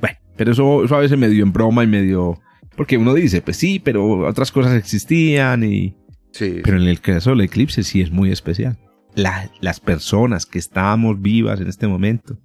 [0.00, 2.40] Bueno, pero eso, eso a veces medio en broma y medio...
[2.76, 5.96] Porque uno dice, pues sí, pero otras cosas existían y...
[6.32, 6.60] Sí.
[6.64, 8.76] Pero en el caso del eclipse sí es muy especial.
[9.14, 12.38] las personas que estábamos vivas en este momento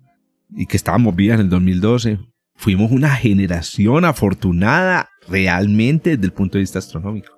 [0.50, 2.20] y que estábamos vivas en el 2012,
[2.56, 7.34] fuimos una generación afortunada realmente desde el punto de vista astronómico.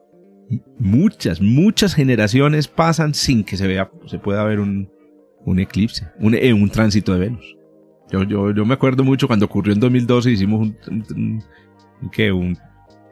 [0.79, 4.89] Muchas, muchas generaciones pasan sin que se vea, se pueda ver un,
[5.45, 7.55] un eclipse, un, eh, un tránsito de Venus.
[8.11, 11.43] Yo, yo, yo me acuerdo mucho cuando ocurrió en 2012, hicimos un, un,
[12.01, 12.57] un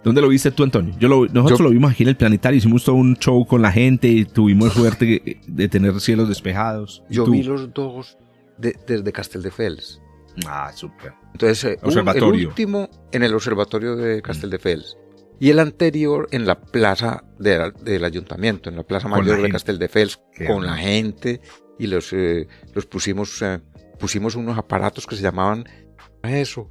[0.04, 0.94] ¿Dónde lo viste tú, Antonio?
[1.00, 3.72] Yo lo, nosotros lo vimos aquí en el planetario, hicimos todo un show con la
[3.72, 7.04] gente y tuvimos suerte de tener cielos despejados.
[7.10, 8.18] Yo vi los dos
[8.60, 10.02] desde Casteldefels.
[10.46, 11.14] Ah, súper.
[11.34, 11.80] Entonces, eh,
[12.16, 14.98] el último en el observatorio de Casteldefels
[15.40, 20.66] y el anterior en la plaza del ayuntamiento, en la plaza mayor de Casteldefels, con
[20.66, 21.42] la gente
[21.78, 23.60] y los, eh, los pusimos, eh,
[23.98, 25.64] pusimos unos aparatos que se llamaban
[26.24, 26.70] eso,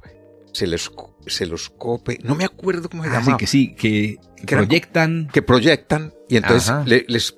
[0.53, 0.91] se les
[1.25, 4.17] se los cope, no me acuerdo cómo se ah, que sí, que,
[4.47, 5.27] proyectan.
[5.33, 6.73] que proyectan y entonces
[7.07, 7.35] les,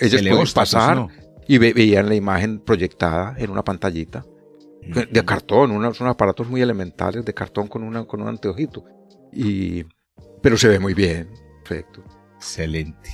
[0.00, 1.06] ellos pueden pasar
[1.46, 4.24] y veían la imagen proyectada en una pantallita
[4.82, 8.84] de cartón, unos, aparatos muy elementales de cartón con, una, con un anteojito.
[9.32, 9.84] Y,
[10.42, 11.28] pero se ve muy bien,
[11.62, 12.02] perfecto.
[12.36, 13.10] Excelente.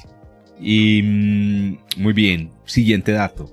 [0.58, 3.52] Y mm, muy bien, siguiente dato.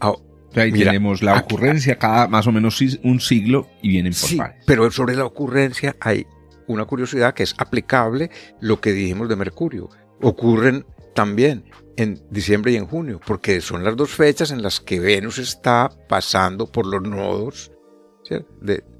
[0.00, 0.14] Ah,
[0.54, 4.90] Ahí tenemos la ocurrencia cada más o menos un siglo y vienen por sí, Pero
[4.90, 6.26] sobre la ocurrencia hay
[6.66, 9.88] una curiosidad que es aplicable lo que dijimos de Mercurio.
[10.20, 10.84] Ocurren
[11.14, 11.64] también
[11.96, 15.90] en diciembre y en junio, porque son las dos fechas en las que Venus está
[16.08, 17.72] pasando por los nodos,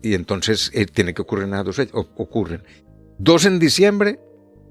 [0.03, 2.63] y entonces eh, tiene que ocurrir en las dos fechas, ocurren
[3.19, 4.21] dos en diciembre,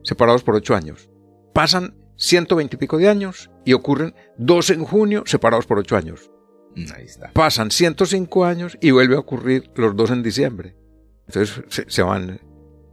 [0.03, 1.09] separados por ocho años,
[1.53, 6.29] pasan 120 y pico de años y ocurren dos en junio, separados por ocho años.
[6.95, 7.31] Ahí está.
[7.33, 10.75] Pasan 105 años y vuelve a ocurrir los dos en diciembre.
[11.27, 12.39] Entonces se, van...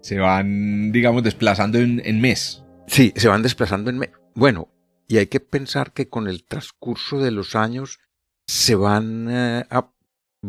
[0.00, 2.64] Se van, digamos, desplazando en, en mes.
[2.86, 4.10] Sí, se van desplazando en mes.
[4.34, 4.68] Bueno,
[5.06, 7.98] y hay que pensar que con el transcurso de los años
[8.46, 9.90] se van eh, a,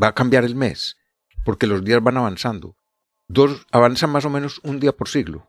[0.02, 0.98] va a cambiar el mes,
[1.46, 2.76] porque los días van avanzando.
[3.28, 5.48] dos, avanzan más o menos un día por siglo.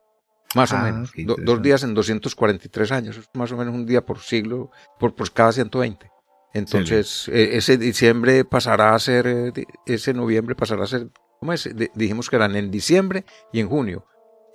[0.55, 1.13] Más o Ah, menos.
[1.17, 3.17] Do- dos días en 243 años.
[3.17, 6.11] Es más o menos un día por siglo, por, por cada 120.
[6.53, 9.53] Entonces, eh, ese diciembre pasará a ser, eh,
[9.87, 11.09] ese noviembre pasará a ser,
[11.39, 11.71] ¿cómo es?
[11.77, 14.05] Di- dijimos que eran en diciembre y en junio.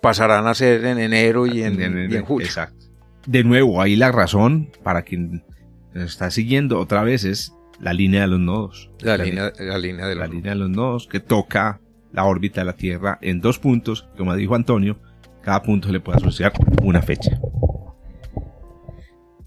[0.02, 2.46] Pasarán a ser en enero y en, y en julio.
[2.46, 2.85] Exacto.
[3.26, 5.44] De nuevo, ahí la razón para quien
[5.92, 8.90] nos está siguiendo otra vez es la línea de los nodos.
[9.00, 11.80] La, línea, la línea de la la línea de los nodos que toca
[12.12, 14.98] la órbita de la Tierra en dos puntos, como dijo Antonio,
[15.42, 16.52] cada punto se le puede asociar
[16.82, 17.38] una fecha.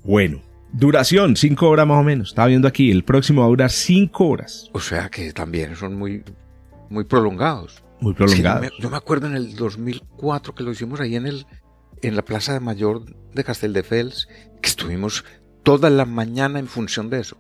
[0.04, 2.30] Bueno, duración, cinco horas más o menos.
[2.30, 4.70] Estaba viendo aquí, el próximo va a durar cinco horas.
[4.74, 6.24] O sea que también son muy,
[6.90, 7.84] muy prolongados.
[8.02, 8.62] Muy Es que yo, prolongados.
[8.62, 11.46] me, yo me acuerdo en el 2004 que lo hicimos ahí en el
[12.02, 14.28] en la Plaza de Mayor de Casteldefels,
[14.62, 15.26] que estuvimos
[15.64, 17.38] toda la mañana en función de eso.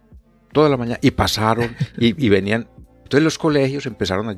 [0.51, 0.99] Toda la mañana.
[1.01, 2.67] Y pasaron y, y venían.
[3.03, 4.37] Entonces los colegios empezaron a.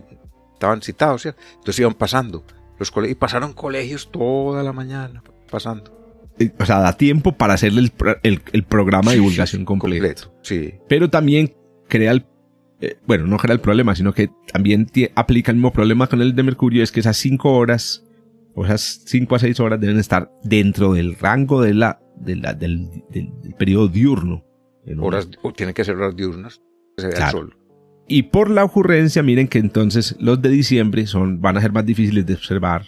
[0.53, 1.41] Estaban citados, ¿cierto?
[1.55, 2.43] Entonces iban pasando.
[2.77, 5.97] Los colegios, y pasaron colegios toda la mañana pasando.
[6.39, 9.65] Eh, O sea, da tiempo para hacer el, pro- el- el programa de divulgación sí,
[9.65, 10.33] completo.
[10.43, 10.75] Sí.
[10.87, 11.53] Pero también
[11.87, 12.25] crea el...
[12.79, 16.35] eh, bueno, no crea el problema, sino que también aplica el mismo problema con el
[16.35, 18.03] de Mercurio, es que esas cinco horas,
[18.55, 22.53] o esas cinco a seis horas deben estar dentro del rango de la, de la-
[22.53, 24.43] del, del- del periodo diurno.
[24.99, 26.61] Horas, tienen que ser horas diurnas.
[26.97, 27.39] Que se vea Claro.
[27.39, 27.57] el sol.
[28.07, 31.85] Y por la ocurrencia, miren que entonces los de diciembre son, van a ser más
[31.85, 32.85] difíciles de observar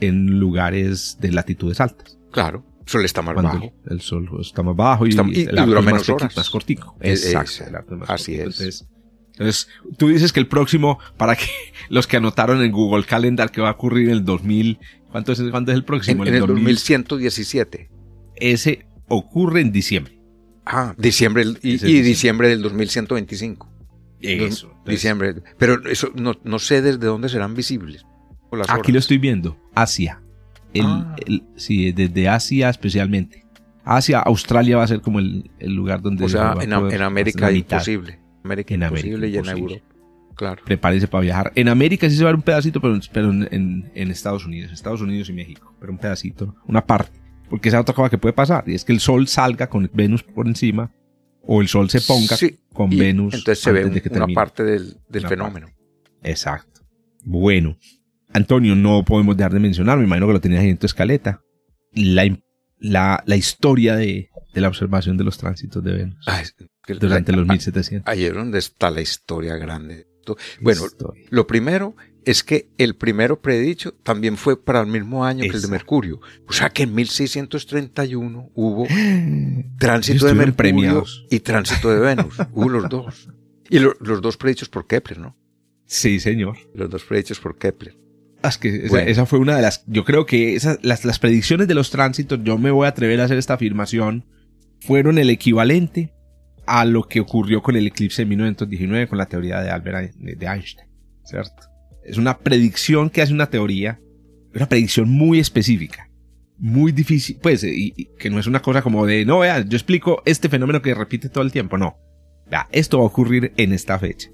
[0.00, 2.18] en lugares de latitudes altas.
[2.30, 2.64] Claro.
[2.82, 3.72] El sol está más Cuando bajo.
[3.88, 6.36] el sol está más bajo y, Está- y- y dura más menos pequi- horas.
[6.36, 6.96] Más cortico.
[7.00, 7.50] Es- Exacto.
[7.50, 8.48] es- el más así cortico.
[8.50, 8.60] es.
[8.60, 8.88] Entonces,
[9.32, 11.44] entonces, tú dices que el próximo, para que
[11.90, 14.78] los que anotaron en Google Calendar que va a ocurrir en el 2000,
[15.10, 16.24] ¿cuánto es, cuánto es el En, próximo?
[16.26, 17.90] en el 2117.
[18.36, 20.18] Ese ocurre en diciembre.
[20.64, 22.02] Ah, diciembre y, y diciembre.
[22.02, 23.68] diciembre del 2125.
[24.20, 24.32] Eso.
[24.32, 25.34] Entonces, diciembre.
[25.58, 28.04] Pero eso no, no sé desde dónde serán visibles.
[28.52, 28.92] las Aquí horas.
[28.92, 29.56] lo estoy viendo.
[29.74, 30.20] Asia.
[30.74, 31.16] El, Ah.
[31.26, 33.44] el- sí, desde Asia especialmente.
[33.84, 36.24] Asia, Australia va a ser como el, el lugar donde...
[36.24, 38.18] O sea, va a en, poder en América imposible.
[38.44, 39.46] América En América imposible y en.
[39.48, 39.87] Europa.
[40.38, 40.62] Claro.
[40.64, 41.52] Prepárese para viajar.
[41.56, 44.46] En América sí se va a ver un pedacito, pero, pero en, en- en Estados
[44.46, 44.72] Unidos.
[44.72, 45.74] Estados Unidos y México.
[45.80, 47.18] Pero un pedacito, una parte.
[47.50, 48.64] Porque esa es otra cosa que puede pasar.
[48.68, 50.92] Y es que el sol salga con Venus por encima.
[51.42, 53.34] O el sol se ponga Sí, con Venus.
[53.34, 55.66] Entonces se ve que una parte del, del Una fenómeno.
[56.22, 56.80] Exacto.
[57.24, 57.76] Bueno.
[58.32, 61.40] Antonio, no podemos dejar de mencionar, me imagino que lo tenías ahí en tu escaleta,
[61.94, 62.24] la,
[62.78, 66.94] la, la historia de, de la observación de los tránsitos de Venus Ah, es que-
[66.94, 68.06] durante los ah, 1700.
[68.06, 70.06] Ahí es donde está la historia grande.
[70.60, 70.82] Bueno,
[71.30, 75.62] lo primero es que el primero predicho también fue para el mismo año que el
[75.62, 75.68] de.
[75.68, 76.20] Mercurio.
[76.46, 78.86] O sea que en 1631 hubo
[79.78, 81.26] tránsito de Mercurio premiados.
[81.30, 82.36] y tránsito de Venus.
[82.52, 83.28] hubo los dos.
[83.70, 85.36] Y lo- los dos predichos por Kepler, ¿no?
[85.86, 86.56] Sí, señor.
[86.74, 87.96] Los dos predichos por Kepler.
[88.42, 89.84] Ah, Es que esa fue una de las.
[89.86, 93.20] Yo creo que esas, las, las predicciones de los tránsitos, yo me voy a atrever
[93.20, 94.24] a hacer esta afirmación,
[94.80, 96.12] fueron el equivalente
[96.68, 100.46] a lo que ocurrió con el eclipse de 1919 con la teoría de Albert de
[100.46, 100.88] Einstein.
[101.24, 101.62] ¿Cierto?
[102.04, 104.00] Es una predicción que hace una teoría,
[104.54, 106.08] una predicción muy específica,
[106.58, 109.76] muy difícil, pues, y, y que no es una cosa como de, no, vean, yo
[109.76, 111.96] explico este fenómeno que repite todo el tiempo, no.
[112.50, 114.30] Vea, esto va a ocurrir en esta fecha.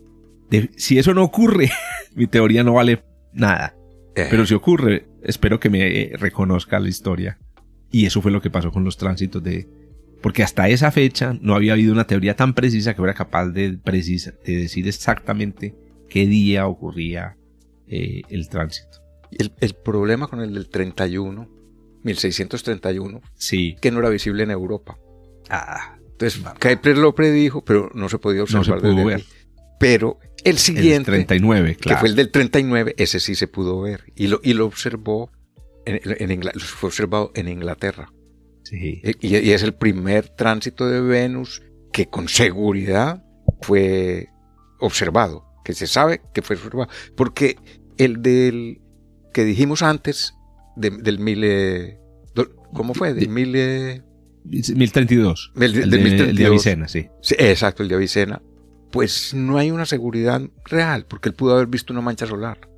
[0.51, 1.71] De- si eso no ocurre,
[2.15, 3.75] mi teoría no vale nada.
[4.15, 7.39] Eh, Pero si ocurre, espero que me reconozca la historia.
[7.91, 9.67] Y eso fue lo que pasó con los tránsitos de...
[10.25, 13.77] Porque hasta esa fecha no había habido una teoría tan precisa que fuera capaz de,
[13.77, 15.75] precisa, de decir exactamente
[16.09, 17.37] qué día ocurría
[17.87, 19.03] eh, el tránsito.
[19.31, 21.47] el, el problema con el del 31,
[22.05, 23.77] 1631, Sí.
[23.81, 24.97] que no era visible en Europa.
[25.51, 29.15] Ah, Entonces, Kepler lo predijo, pero no se podía no observar se pudo desde ver.
[29.17, 29.27] aquí.
[29.79, 32.01] Pero el El siguiente, 39, que claro.
[32.01, 34.05] fue el del 39, ese sí se pudo ver.
[34.15, 35.31] Y lo, y lo observó
[35.85, 38.11] en, en Ingla- fue observado en Inglaterra.
[38.65, 39.01] Sí.
[39.05, 41.63] Eh, Y, y es el primer tránsito de Venus
[41.93, 43.25] que con seguridad
[43.63, 44.29] fue
[44.81, 46.89] observado, que se sabe que fue observado.
[47.17, 47.57] Porque
[47.99, 48.81] el del
[49.33, 50.35] que dijimos antes,
[50.77, 51.99] de- del mil...
[52.73, 53.15] ¿Cómo fue?
[53.15, 53.55] Del De- mil...
[53.57, 54.03] eh,
[54.45, 55.53] 1032.
[55.55, 56.51] del, El de, el de 1032.
[56.51, 57.09] Avicena, sí.
[57.23, 58.43] Sí, exacto, el de Avicena.
[58.91, 62.69] Pues no hay una seguridad real, porque él pudo haber visto una mancha solar.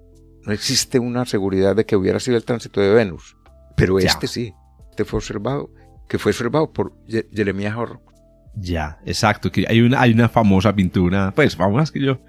[0.44, 3.36] No existe una seguridad de que hubiera sido el tránsito de Venus.
[3.76, 4.08] Pero Ya.
[4.08, 4.52] este sí.
[4.90, 5.70] Este fue observado,
[6.08, 8.14] que fue observado por Ye- Jeremiah Horrocks.
[8.54, 9.50] Ya, exacto.
[9.52, 12.20] Que hay una, hay una famosa pintura, pues vamos que yo,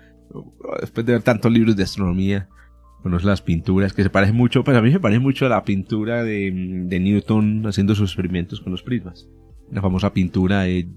[0.81, 2.49] después de ver tantos libros de astronomía,
[3.01, 5.63] conozco las pinturas que se parecen mucho, pues a mí me parece mucho a la
[5.63, 6.51] pintura de,
[6.85, 9.27] de Newton haciendo sus experimentos con los prismas.
[9.69, 10.87] Una famosa pintura de,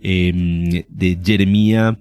[0.00, 1.96] em, de Jeremías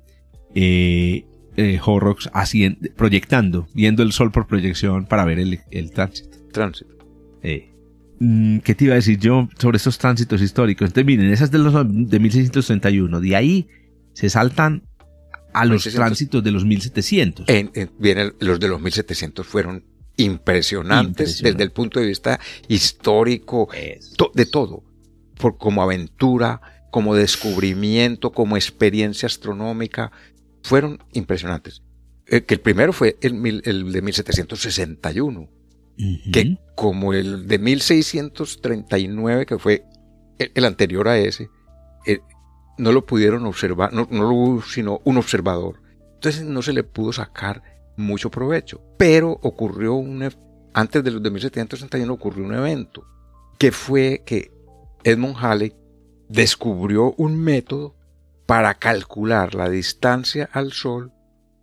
[0.53, 1.25] eh,
[1.55, 6.37] eh, Horrocks haciendo, proyectando, viendo el sol por proyección para ver el, el tránsito.
[6.51, 6.95] Tránsito.
[7.41, 7.71] Eh,
[8.19, 10.87] ¿Qué te iba a decir yo sobre estos tránsitos históricos?
[10.87, 13.67] Entonces, miren, esas de los de 1631, de ahí
[14.13, 14.83] se saltan
[15.53, 15.93] a los 1600.
[15.95, 17.45] tránsitos de los 1700.
[17.49, 19.83] En, en- bien, los de los 1700 fueron
[20.17, 21.51] impresionantes Impresionante.
[21.51, 23.69] desde el punto de vista histórico,
[24.17, 24.83] to- de todo,
[25.39, 30.11] por, como aventura, como descubrimiento, como experiencia astronómica,
[30.63, 31.83] fueron impresionantes.
[32.25, 35.49] Eh, que el primero fue el, el de 1761,
[36.31, 39.83] Que como el de 1639, que fue
[40.37, 41.49] el, el anterior a ese,
[42.05, 42.19] eh,
[42.77, 45.81] no lo pudieron observar, no, no lo hubo sino un observador.
[46.13, 47.63] Entonces no se le pudo sacar
[47.97, 48.81] mucho provecho.
[48.97, 50.29] Pero ocurrió un,
[50.73, 53.05] antes de los de 1761 ocurrió un evento,
[53.57, 54.51] que fue que
[55.03, 55.73] Edmund Halley
[56.29, 57.95] descubrió un método
[58.45, 61.11] para calcular la distancia al Sol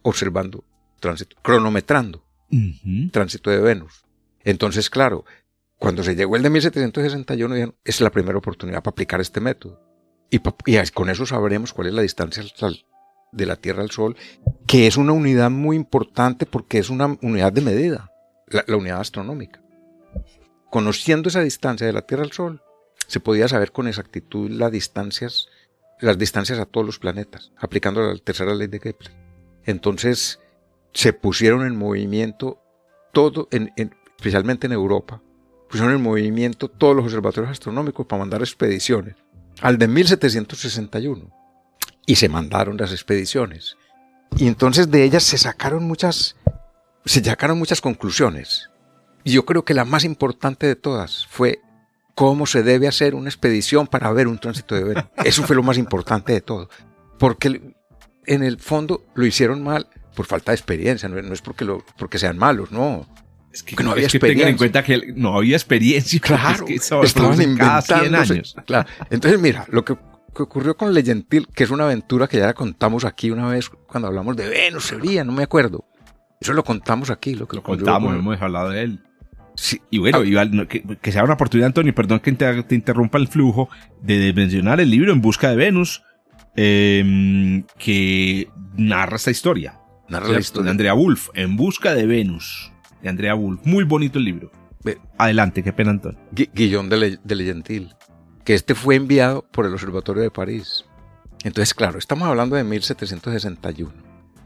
[0.03, 0.64] observando
[1.01, 3.11] tránsito, cronometrando Ujú.
[3.11, 4.03] tránsito de Venus.
[4.45, 5.24] Entonces, claro,
[5.78, 9.80] cuando se llegó el de 1761, dijeron, es la primera oportunidad para aplicar este método.
[10.30, 10.40] Y,
[10.92, 12.42] con eso sabremos cuál es la distancia
[13.32, 14.16] de la Tierra al Sol,
[14.66, 18.11] que es una unidad muy importante porque es una unidad de medida,
[18.49, 19.62] la, unidad astronómica.
[20.70, 22.62] Conociendo esa distancia de la Tierra al Sol,
[23.07, 25.49] se podía saber con exactitud las distancias,
[26.01, 29.12] a todos los planetas, aplicando la tercera ley de Kepler.
[29.64, 30.40] Entonces,
[30.92, 32.61] se pusieron en movimiento
[33.12, 33.72] todo, en-
[34.25, 35.20] especialmente en Europa,
[35.68, 39.16] pusieron en movimiento todos los observatorios astronómicos para mandar expediciones.
[39.61, 41.31] Al de 1761.
[42.07, 43.77] Y se mandaron las expediciones.
[44.39, 46.37] Y entonces de ellas se sacaron muchas,
[47.05, 48.70] se sacaron muchas conclusiones.
[49.25, 51.61] Y yo creo que la más importante de todas fue
[52.14, 55.05] cómo se debe hacer una expedición para ver un tránsito de Venus.
[55.22, 56.70] Eso fue lo más importante de todo.
[57.18, 57.75] Porque
[58.25, 62.18] en el fondo lo hicieron mal por falta de experiencia, no es porque, lo, porque
[62.18, 63.07] sean malos, no.
[63.55, 64.82] Es que, no había es que tengan en experiencia.
[64.82, 66.20] cuenta que no había experiencia.
[66.20, 68.32] Claro, es que estaban produce cada 100 inventándose.
[68.34, 68.57] años.
[68.66, 68.88] Claro.
[69.11, 69.94] Entonces, mira, lo que,
[70.34, 73.70] que ocurrió con Leyentil, que es una aventura que ya la contamos aquí una vez
[73.86, 75.84] cuando hablamos de Venus, sería, no me acuerdo.
[76.40, 79.00] Eso lo contamos aquí, lo que Lo contamos, con- hemos hablado de él.
[79.57, 80.66] Sí, Y bueno, Ah.
[80.68, 83.68] que, que sea una oportunidad, Antonio, perdón que te, te interrumpa el flujo,
[84.02, 86.02] de mencionar el libro En Busca de Venus,
[86.57, 89.78] eh, que narra esta historia.
[90.09, 90.70] narra la De historia.
[90.72, 92.72] Andrea Wolf, En Busca de Venus,
[93.05, 93.61] de Andrea Wolf.
[93.64, 94.50] Muy bonito el libro.
[95.18, 96.18] Adelante, qué pena, Antonio.
[96.32, 97.94] Gui- Guillón de, Le- de Leyentil,
[98.44, 100.84] que este fue enviado por el Observatorio de París.
[101.44, 103.92] Entonces, claro, estamos hablando de 1761.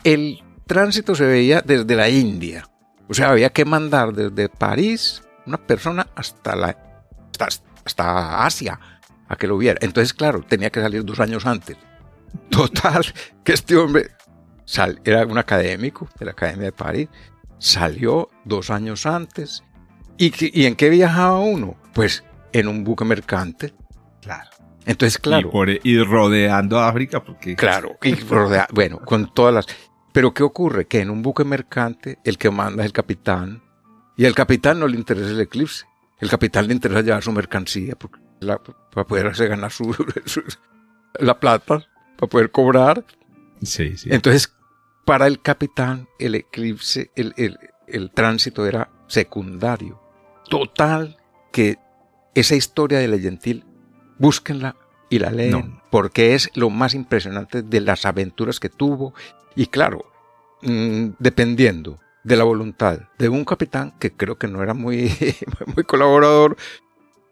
[0.05, 2.69] El tránsito se veía desde la India.
[3.09, 6.77] O sea, había que mandar desde París una persona hasta, la,
[7.33, 7.49] hasta,
[7.85, 8.79] hasta Asia
[9.29, 9.79] a que lo viera.
[9.83, 11.77] Entonces, claro, tenía que salir dos años antes.
[12.51, 13.03] Total,
[13.45, 14.11] que este hombre
[14.65, 17.09] sal- era un académico de la Academia de París,
[17.59, 19.63] salió dos años antes.
[20.17, 21.77] ¿Y, ¿Y en qué viajaba uno?
[21.95, 23.75] Pues en un buque mercante.
[24.23, 24.51] Claro.
[24.87, 27.55] Entonces, claro, Y, por- y rodeando África, porque.
[27.57, 29.67] claro, y rodea- bueno, con todas las...
[30.13, 30.87] Pero ¿qué ocurre?
[30.87, 33.63] Que en un buque mercante el que manda es el capitán
[34.17, 35.85] y al capitán no le interesa el eclipse.
[36.19, 39.95] El capitán le interesa llevar su mercancía porque la- para poder hacer ganar su,
[40.25, 40.43] su-
[41.21, 41.85] la plata,
[42.17, 43.05] para poder cobrar.
[43.63, 44.09] Sí, sí.
[44.11, 44.55] Entonces,
[45.09, 50.01] para el capitán, el eclipse, el, el- el tránsito era secundario.
[50.51, 51.17] Total,
[51.51, 51.79] que
[52.35, 53.65] esa historia de Leyentil,
[54.19, 54.77] búsquenla
[55.09, 55.83] y la leen, No.
[55.91, 59.15] porque es lo más impresionante de las aventuras que tuvo.
[59.57, 60.05] Y claro,
[60.63, 65.11] mm, dependiendo de la voluntad de un capitán, que creo que no era muy,
[65.75, 66.57] muy colaborador,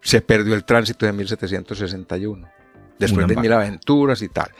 [0.01, 2.49] se perdió el tránsito de 1761,
[2.99, 4.51] después Una de mil aventuras y tal.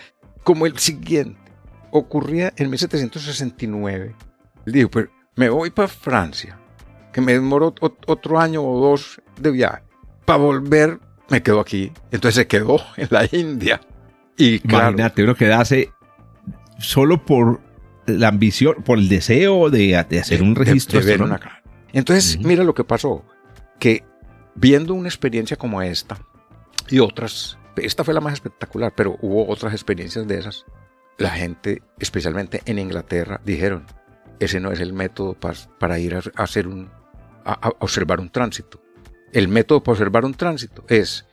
[0.45, 1.46] Como el siguiente
[1.99, 4.15] ocurría en 1769.
[4.67, 6.59] Él dijo, pues me voy para Francia,
[7.13, 9.83] que me demoró ot- otro año o dos de viaje.
[10.25, 11.93] Para volver, me quedo aquí.
[12.11, 13.81] Entonces se quedó en la India.
[14.37, 15.91] Y claro, Imagínate, uno quedarse
[16.79, 17.61] solo por
[18.07, 21.01] la ambición, por el deseo de, de hacer un de- registro.
[21.01, 21.41] de ver una.
[21.93, 22.47] Entonces, Ujú.
[22.49, 23.25] mira lo que pasó,
[23.79, 24.05] que
[24.55, 26.19] viendo una experiencia como esta
[26.91, 30.65] y otras, esta fue la más espectacular, pero hubo otras experiencias de esas,
[31.19, 33.85] la gente, especialmente en Inglaterra, dijeron,
[34.41, 36.91] ese no es el método pa- para ir a, hacer un,
[37.45, 38.81] a, a observar un tránsito.
[39.33, 41.25] El método para observar un tránsito es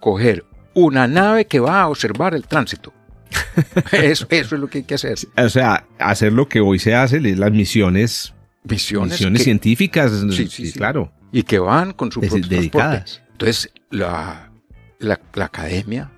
[0.00, 2.92] coger una nave que va a observar el tránsito.
[3.92, 5.16] eso, eso es lo que hay que hacer.
[5.36, 8.34] O sea, hacer lo que hoy se hace, las misiones,
[8.64, 10.78] Misiones, misiones que- científicas, Sí, sí, sí, sí.
[10.78, 13.04] claro, y que van con su propio transporte.
[13.32, 14.50] Entonces, la,
[14.98, 16.10] la, la academia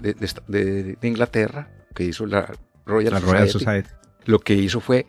[0.00, 2.52] de, de esta- de- de Inglaterra, que hizo la
[2.86, 3.88] Royal, La Royal Society,
[4.24, 5.06] lo que hizo fue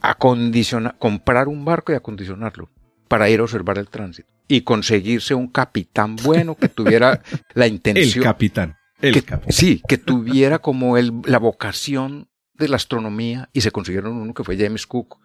[0.00, 2.70] acondicionar, comprar un barco y acondicionarlo
[3.08, 7.22] para ir a observar el tránsito y conseguirse un capitán bueno que tuviera
[7.54, 8.24] la intención.
[8.24, 8.76] El capitán.
[9.00, 9.52] El que, capitán.
[9.52, 14.44] Sí, que tuviera como el, la vocación de la astronomía y se consiguieron uno que
[14.44, 15.18] fue James Cook,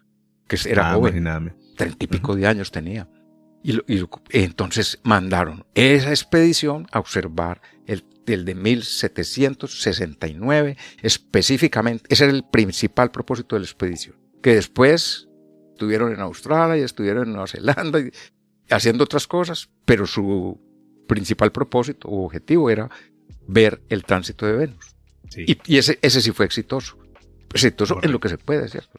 [0.46, 3.08] que era Ah, joven, treinta y pico de años tenía.
[3.62, 12.24] Y, lo- y entonces mandaron esa expedición a observar el, el de 1769, específicamente, ese
[12.24, 15.28] era el principal propósito de la expedición, que después
[15.72, 18.10] estuvieron en Australia y estuvieron en Nueva Zelanda y
[18.70, 20.60] haciendo otras cosas, pero su
[21.06, 22.90] principal propósito o objetivo era
[23.46, 24.94] ver el tránsito de Venus.
[25.30, 25.44] Sí.
[25.46, 26.98] Y, y ese, ese sí fue exitoso.
[27.52, 28.98] Exitoso en lo que se puede, ¿cierto?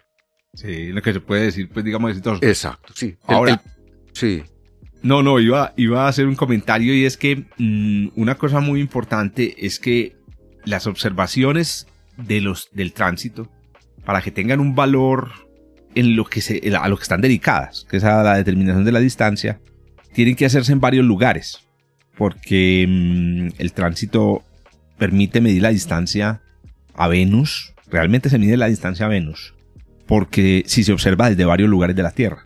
[0.54, 2.40] Sí, lo que se puede decir, pues digamos exitoso.
[2.44, 3.18] Exacto, sí.
[3.28, 3.60] El- Ahora, el-
[4.20, 4.44] sí.
[5.02, 8.82] No, no, iba, iba a hacer un comentario y es que mm, una cosa muy
[8.82, 10.16] importante es que
[10.66, 13.50] las observaciones de los, del tránsito,
[14.04, 15.32] para que tengan un valor
[15.96, 18.92] en lo que se, a lo que están dedicadas, que es a la determinación de
[18.92, 19.60] la distancia,
[20.14, 21.66] tienen que hacerse en varios lugares,
[22.18, 24.44] porque mm, el tránsito
[24.98, 26.42] permite medir la distancia
[26.94, 29.54] a Venus, realmente se mide la distancia a Venus,
[30.08, 32.44] porque si se observa desde varios lugares de la Tierra,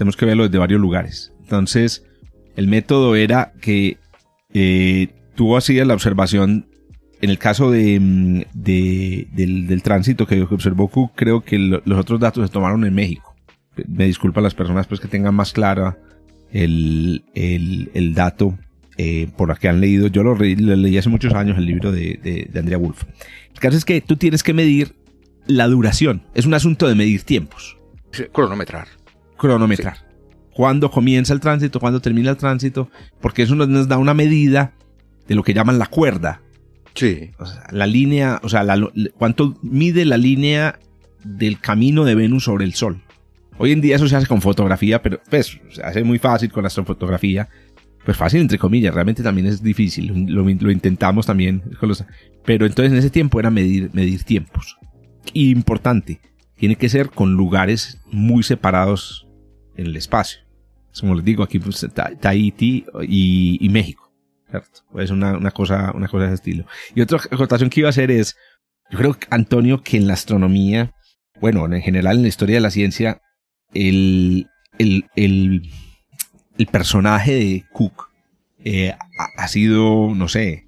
[0.00, 1.30] tenemos que verlo desde varios lugares.
[1.42, 2.06] Entonces,
[2.56, 3.98] el método era que
[4.54, 6.66] eh, tú hacías la observación,
[7.20, 11.82] en el caso de, mm, de- del, del tránsito que observó Cook, creo que lo-
[11.84, 13.36] los otros datos se tomaron en México.
[13.86, 15.98] Me disculpan las personas pues que tengan más clara
[16.50, 18.58] el, el, el dato
[18.96, 20.06] eh, por la que han leído.
[20.06, 23.04] Yo lo, re- lo leí hace muchos años, el libro de, de, de Andrea Wolf.
[23.52, 24.94] El caso es que tú tienes que medir
[25.46, 26.22] la duración.
[26.34, 27.76] Es un asunto de medir tiempos
[28.12, 28.24] sí,
[29.40, 29.94] Cronometrar.
[29.94, 30.50] cronometrar.
[30.54, 34.74] Cuándo comienza el tránsito, cuándo termina el tránsito, porque eso nos- da una medida
[35.26, 36.42] de lo que llaman la cuerda.
[36.94, 37.30] Sí.
[37.38, 38.76] O sea, la línea, o sea, la
[39.16, 40.78] cuánto mide la línea
[41.24, 43.00] del camino de Venus sobre el Sol.
[43.58, 46.62] Hoy en día eso se hace con fotografía, pero pues se hace muy fácil con
[46.62, 47.48] la astrofotografía.
[48.04, 50.26] Pues fácil entre comillas, realmente también es difícil.
[50.26, 52.02] Lo, lo intentamos también con los...
[52.44, 54.78] Pero entonces en ese tiempo era medir, medir tiempos.
[55.34, 56.20] Y importante,
[56.56, 59.26] tiene que ser con lugares muy separados
[59.80, 60.40] en el espacio.
[60.98, 64.12] Como les digo, aquí pues, Ta- Tahití y, México.
[64.98, 66.66] Es una, una, cosa, una cosa de ese estilo.
[66.94, 68.36] Y otra acotación que iba a hacer es,
[68.90, 70.92] yo creo, Antonio, que en la astronomía,
[71.40, 73.20] bueno, en general en la historia de la ciencia,
[73.72, 75.70] el, el, el,
[76.58, 78.10] el personaje de Cook
[78.64, 78.94] eh,
[79.38, 80.66] ha, sido, no sé,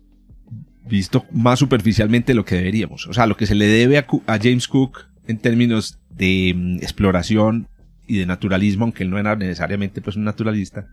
[0.86, 3.08] visto más superficialmente lo que deberíamos.
[3.08, 7.68] O sea, lo que se le debe a James Cook en términos de mm, exploración
[8.12, 10.86] y de naturalismo, aunque él no era necesariamente pues un naturalista,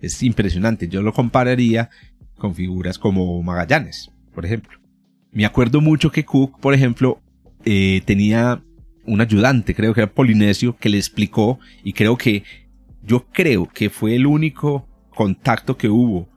[0.00, 0.88] es impresionante.
[0.88, 1.90] Yo lo compararía
[2.36, 4.78] con figuras como Magallanes, por ejemplo.
[5.32, 7.20] Me acuerdo mucho que Cook, por ejemplo,
[7.64, 8.62] eh, tenía
[9.04, 12.42] un ayudante, creo que era polinesio, que le explicó y creo que
[13.04, 16.28] yo creo que fue el único contacto que hubo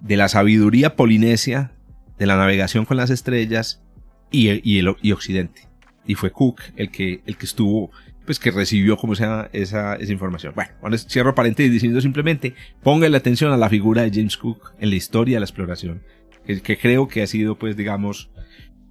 [0.00, 1.72] de la sabiduría polinesia,
[2.18, 3.82] de la navegación con las estrellas
[4.30, 5.62] y, el- y, el, y Occidente.
[6.06, 7.90] Y fue Cook el que, el que estuvo,
[8.24, 10.52] pues que recibió como sea esa, esa información.
[10.54, 14.90] Bueno, bueno, cierro paréntesis diciendo simplemente, póngale atención a la figura de James Cook en
[14.90, 16.02] la historia de la exploración,
[16.44, 18.30] que, que creo que ha sido, pues, digamos,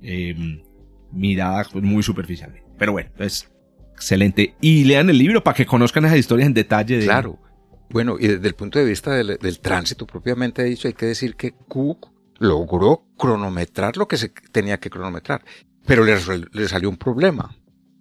[0.02, 0.62] eh,
[1.12, 2.68] mirada pues, muy superficialmente.
[2.78, 3.50] Pero bueno, es
[3.94, 4.56] excelente.
[4.62, 6.98] Y lean el libro para que conozcan esas historias en detalle.
[6.98, 7.40] De, Claro.
[7.90, 11.36] Bueno, y desde el punto de vista del, del tránsito propiamente dicho, hay que decir
[11.36, 15.44] que Cook logró cronometrar lo que se tenía que cronometrar,
[15.86, 16.16] pero le,
[16.52, 17.56] le salió un problema.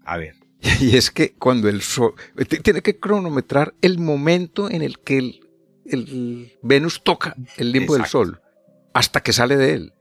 [0.04, 0.34] A ver.
[0.80, 2.14] Y es que cuando el sol
[2.62, 5.40] tiene que cronometrar el momento en el que el,
[5.86, 8.40] el Venus toca el limbo del sol
[8.94, 9.92] hasta que sale de él.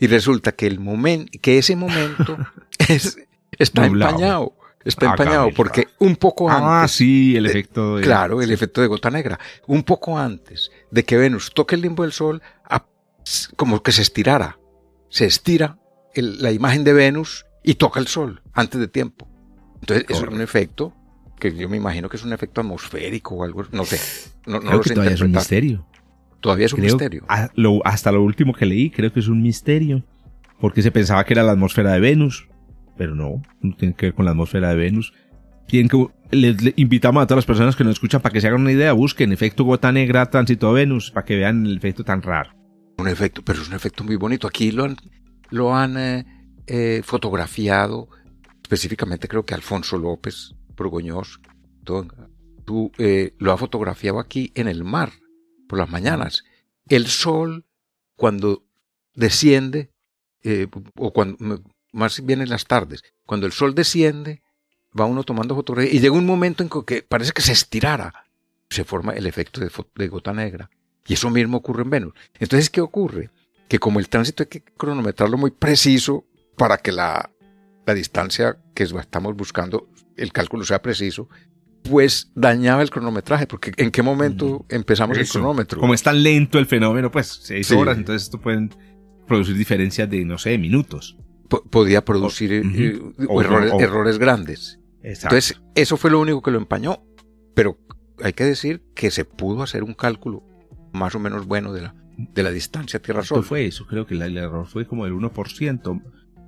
[0.00, 2.36] Y resulta que el momento, que ese momento
[2.88, 3.16] es,
[3.58, 4.10] está Nublado.
[4.12, 4.56] empañado.
[4.84, 6.96] Está Ah, empañado porque un poco Ah, antes.
[6.96, 8.02] sí, el de- efecto de...
[8.02, 9.38] Claro, el efecto de gota negra.
[9.68, 12.42] Un poco antes de que Venus toque el limbo del Sol,
[13.56, 14.58] como que se estirara.
[15.08, 15.78] Se estira
[16.14, 19.28] el- la imagen de Venus y toca el Sol antes de tiempo.
[19.82, 20.42] Entonces, eso es un Correcto.
[20.44, 20.92] efecto
[21.38, 23.98] que yo me imagino que es un efecto atmosférico o algo, no sé.
[24.46, 25.86] No, Creo que todavía es un misterio.
[26.40, 27.24] Todavía es un Creo- misterio.
[27.28, 30.04] a- lo- hasta lo último que leí, creo que es un misterio.
[30.60, 32.48] Porque se pensaba que era la atmósfera de Venus.
[32.96, 35.12] Pero no, no tiene que ver con la atmósfera de Venus.
[35.66, 38.46] Tienen que, les, le invitamos a todas las personas que nos escuchan para que se
[38.46, 42.04] hagan una idea, busquen efecto gota negra, tránsito a Venus, para que vean el efecto
[42.04, 42.50] tan raro.
[42.98, 44.46] Un efecto, pero es un efecto muy bonito.
[44.46, 44.96] Aquí lo han,
[45.50, 46.24] lo han eh,
[46.66, 48.08] eh, fotografiado,
[48.72, 51.40] específicamente creo que Alfonso López Borgoñós,
[51.84, 52.06] todo-
[52.64, 55.12] tú, eh, lo ha fotografiado aquí en el mar,
[55.68, 56.44] por las mañanas.
[56.88, 57.66] El sol,
[58.16, 58.64] cuando
[59.14, 59.90] desciende,
[60.42, 61.36] eh, o cuando,
[61.92, 64.42] más bien en las tardes, cuando el sol desciende,
[64.98, 68.24] va uno tomando fotografías y llega un momento en que parece que se estirara.
[68.70, 70.70] Se forma el efecto de, de gota negra.
[71.06, 72.14] Y eso mismo ocurre en Venus.
[72.38, 73.28] Entonces, ¿qué ocurre?
[73.68, 76.24] Que como el tránsito hay que cronometrarlo muy preciso
[76.56, 77.30] para que la,
[77.86, 81.28] la distancia que estamos buscando, el cálculo sea preciso,
[81.82, 85.80] pues dañaba el cronometraje, porque ¿en qué momento empezamos el cronómetro?
[85.80, 88.70] Como es tan lento el fenómeno, pues seis horas, entonces esto pueden
[89.26, 91.16] producir diferencias de, no sé, minutos.
[91.48, 93.00] podía producir eh, eh,
[93.40, 94.78] errores, errores, grandes.
[95.02, 97.02] Entonces, eso fue lo único que lo empañó.
[97.54, 97.78] Pero
[98.22, 100.44] hay que decir que se pudo hacer un cálculo
[100.92, 103.44] más o menos bueno de la, de la distancia Tierra-Sol.
[103.44, 103.86] fue eso?
[103.86, 106.02] Creo que el error fue como el 1%,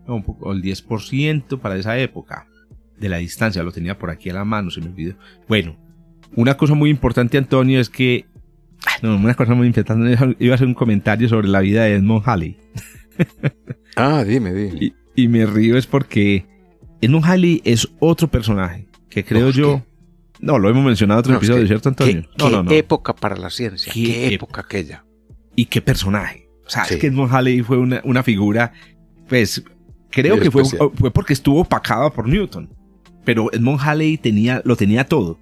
[0.07, 2.47] o el 10% para esa época
[2.99, 3.63] de la distancia.
[3.63, 5.15] Lo tenía por aquí a la mano, se me olvidó.
[5.49, 5.77] Bueno,
[6.37, 8.27] una cosa muy importante, Antonio, es que.
[9.03, 10.17] No, una cosa muy importante.
[10.39, 12.59] Iba a hacer un comentario sobre la vida de Edmond Halley.
[13.97, 14.93] ah, dime, dime.
[15.17, 16.47] Y, me río es porque
[17.01, 19.83] Edmond Halley es otro personaje que creo yo.
[20.41, 22.29] No, lo hemos mencionado en otro episodio, ¿cierto, Antonio?
[22.37, 23.91] ¿Qué, no, qué época para la ciencia?
[23.93, 25.05] ¿Qué, época aquella?
[25.55, 26.51] Y qué personaje.
[26.67, 28.73] O sea, es que Edmond Halley fue una, una figura,
[29.29, 29.65] pues,
[30.15, 32.71] creo que fue, fue porque estuvo opacada por Newton.
[33.25, 35.39] Pero Edmond Halley tenía, lo tenía todo.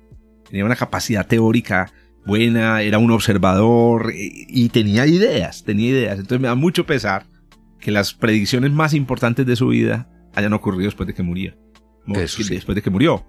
[0.48, 1.92] Tenía una capacidad teórica
[2.24, 6.18] buena, era un observador y, tenía ideas, tenía ideas.
[6.18, 7.26] Entonces me da mucho pesar
[7.80, 11.56] que las predicciones más importantes de su vida hayan ocurrido después de que murió.
[12.06, 13.26] Después de que murió.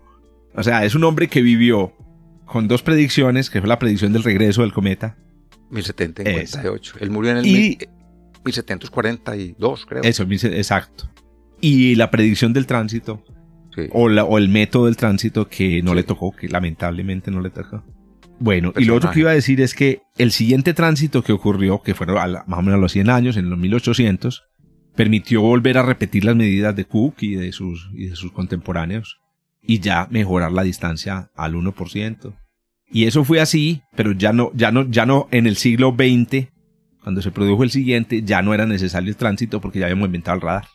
[0.56, 1.94] O sea, es un hombre que vivió
[2.46, 5.18] con dos predicciones, que fue la predicción del regreso del cometa.
[5.72, 6.98] 1758.
[7.00, 7.78] Él murió en el y,
[8.46, 10.04] 1742, creo.
[10.04, 11.10] Eso, exacto.
[11.66, 13.24] Y la predicción del tránsito,
[13.94, 17.86] o, el método del tránsito que no le tocó, que lamentablemente no le tocó.
[18.38, 21.82] Bueno, y lo otro que iba a decir es que el siguiente tránsito que ocurrió,
[21.82, 24.44] que fueron más o menos a los 100 años, en los 1800,
[24.94, 29.22] permitió volver a repetir las medidas de Cook y de sus, y de sus contemporáneos
[29.66, 32.36] y ya mejorar la distancia al 1%.
[32.92, 36.50] Y eso fue así, pero ya no, ya no, ya no en el siglo XX,
[37.02, 40.36] cuando se produjo el siguiente, ya no era necesario el tránsito porque ya habíamos inventado
[40.36, 40.66] el radar.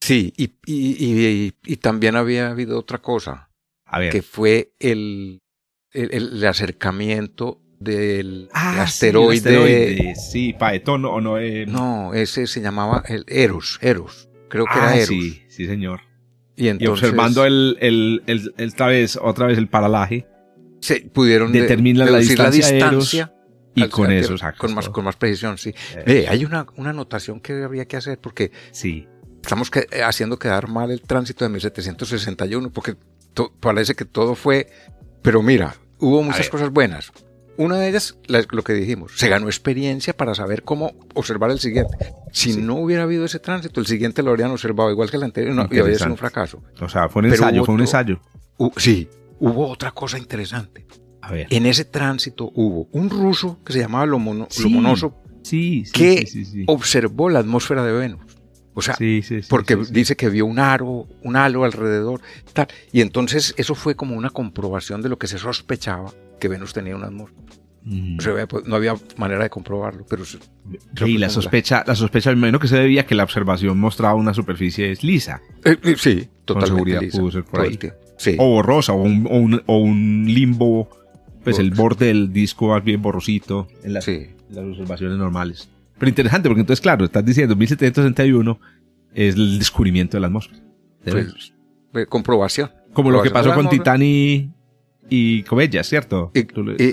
[0.00, 3.50] Sí, y, y, y, también había habido otra cosa,
[4.10, 5.40] que fue el,
[5.92, 10.14] el, acercamiento del ah, asteroide.
[10.14, 11.38] Sí, Paetón o no.
[11.38, 15.08] Eh, no, ese se llamaba el Eros, Eros, creo que era ah, Eros.
[15.08, 16.00] Sí, sí, señor.
[16.56, 20.26] Y, entonces, observando el, el, el, otra vez, otra vez el paralaje,
[20.80, 23.34] se pudieron determinar la distancia,
[23.74, 25.74] y con eso, con más, con más precisión, sí.
[26.06, 26.26] Eh.
[26.28, 29.06] hay una, una anotación que habría que hacer porque sí
[29.42, 32.96] estamos eh, haciendo quedar mal el tránsito de 1761 porque
[33.60, 34.68] parece que todo fue,
[35.22, 37.12] pero mira, hubo muchas cosas buenas.
[37.56, 42.14] Una de ellas, lo que dijimos, se ganó experiencia para saber cómo observar el siguiente.
[42.32, 45.68] Si no hubiera habido ese tránsito, el siguiente lo habrían observado igual que el anterior
[45.70, 46.62] y habría sido un fracaso.
[46.80, 48.20] O sea, fue un ensayo, fue un ensayo.
[48.76, 49.10] sí,
[49.40, 50.86] hubo otra cosa interesante.
[51.20, 51.48] A ver.
[51.50, 55.12] En ese tránsito hubo un ruso que se llamaba Lomonosov,
[55.42, 56.24] sí, que
[56.66, 58.29] observó la atmósfera de Venus.
[58.74, 58.96] O sea,
[59.48, 62.20] porque dice que vio un aro, un halo alrededor,
[62.52, 62.68] tal.
[62.92, 66.94] Y entonces eso fue como una comprobación de lo que se sospechaba, que Venus tenía
[66.94, 67.40] un atmósfera.
[67.82, 68.18] Mm.
[68.48, 70.24] Pues, no había manera de comprobarlo, pero...
[71.06, 74.94] Y la sospecha, la sospecha, menos que se debía que la observación mostraba una superficie
[75.02, 75.40] lisa.
[75.64, 77.78] Eh, eh, sí, totalmente lisa, pudo ser por ahí.
[78.38, 80.90] O borrosa, o un, o un, limbo,
[81.42, 85.68] pues el borde del disco más bien borrosito en las observaciones normales.
[86.00, 88.58] Pero interesante, porque entonces, claro, estás diciendo 1761
[89.14, 90.62] es el descubrimiento de la atmósfera.
[91.04, 91.52] Pues,
[91.92, 92.70] pues, comprobación.
[92.94, 94.50] Como lo que pasó con Titán y,
[95.10, 96.32] y Comillas, ¿cierto?
[96.34, 96.46] Y,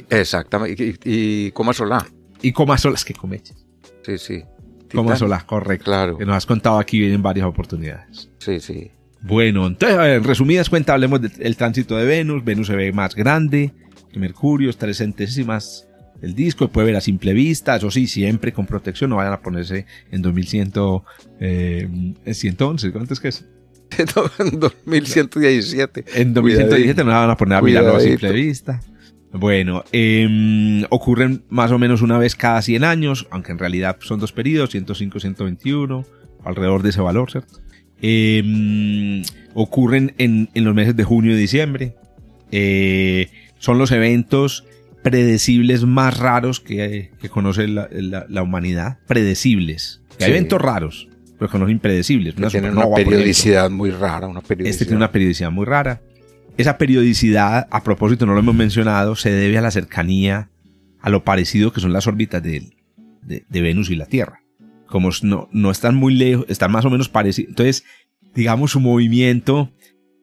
[0.09, 0.83] exactamente.
[0.83, 2.05] Y, y, Coma Solá.
[2.41, 3.65] Y Coma Solá, es que Comillas.
[4.03, 4.43] Sí, sí.
[4.93, 5.85] Coma Solá, correcto.
[5.85, 6.17] Claro.
[6.17, 8.29] Que nos has contado aquí en varias oportunidades.
[8.39, 8.91] Sí, sí.
[9.21, 12.43] Bueno, entonces, en resumidas cuentas, hablemos del tránsito de Venus.
[12.43, 13.73] Venus se ve más grande
[14.11, 15.87] que Mercurio, es tres centésimas
[16.21, 19.41] el disco, puede ver a simple vista, eso sí, siempre con protección, no vayan a
[19.41, 20.71] ponerse en 2100,
[21.39, 23.45] eh, 111, ¿cuánto es que es?
[24.39, 26.05] en 2117.
[26.15, 28.81] En 2117 no van a poner a mirarlo a simple vista.
[29.31, 34.19] Bueno, eh, ocurren más o menos una vez cada 100 años, aunque en realidad son
[34.19, 36.05] dos periodos, 105 121,
[36.43, 37.59] alrededor de ese valor, ¿cierto?
[38.01, 39.21] Eh,
[39.53, 41.95] ocurren en, en, los meses de junio y diciembre.
[42.51, 44.65] Eh, son los eventos
[45.03, 48.99] predecibles más raros que, conoce la, humanidad.
[49.07, 50.01] Predecibles.
[50.19, 52.35] Hay eventos raros, pero que no son impredecibles.
[52.37, 54.27] Una tiene una periodicidad muy rara.
[54.27, 54.71] Una periodicidad.
[54.71, 56.01] Este tiene una periodicidad muy rara.
[56.57, 60.49] Esa periodicidad, a propósito, no lo hemos mencionado, se debe a la cercanía,
[60.99, 62.71] a lo parecido que son las órbitas de,
[63.21, 64.41] de, Venus y la Tierra.
[64.87, 67.49] Como no, no están muy lejos, están más o menos parecidos.
[67.49, 67.83] Entonces,
[68.33, 69.71] digamos, su movimiento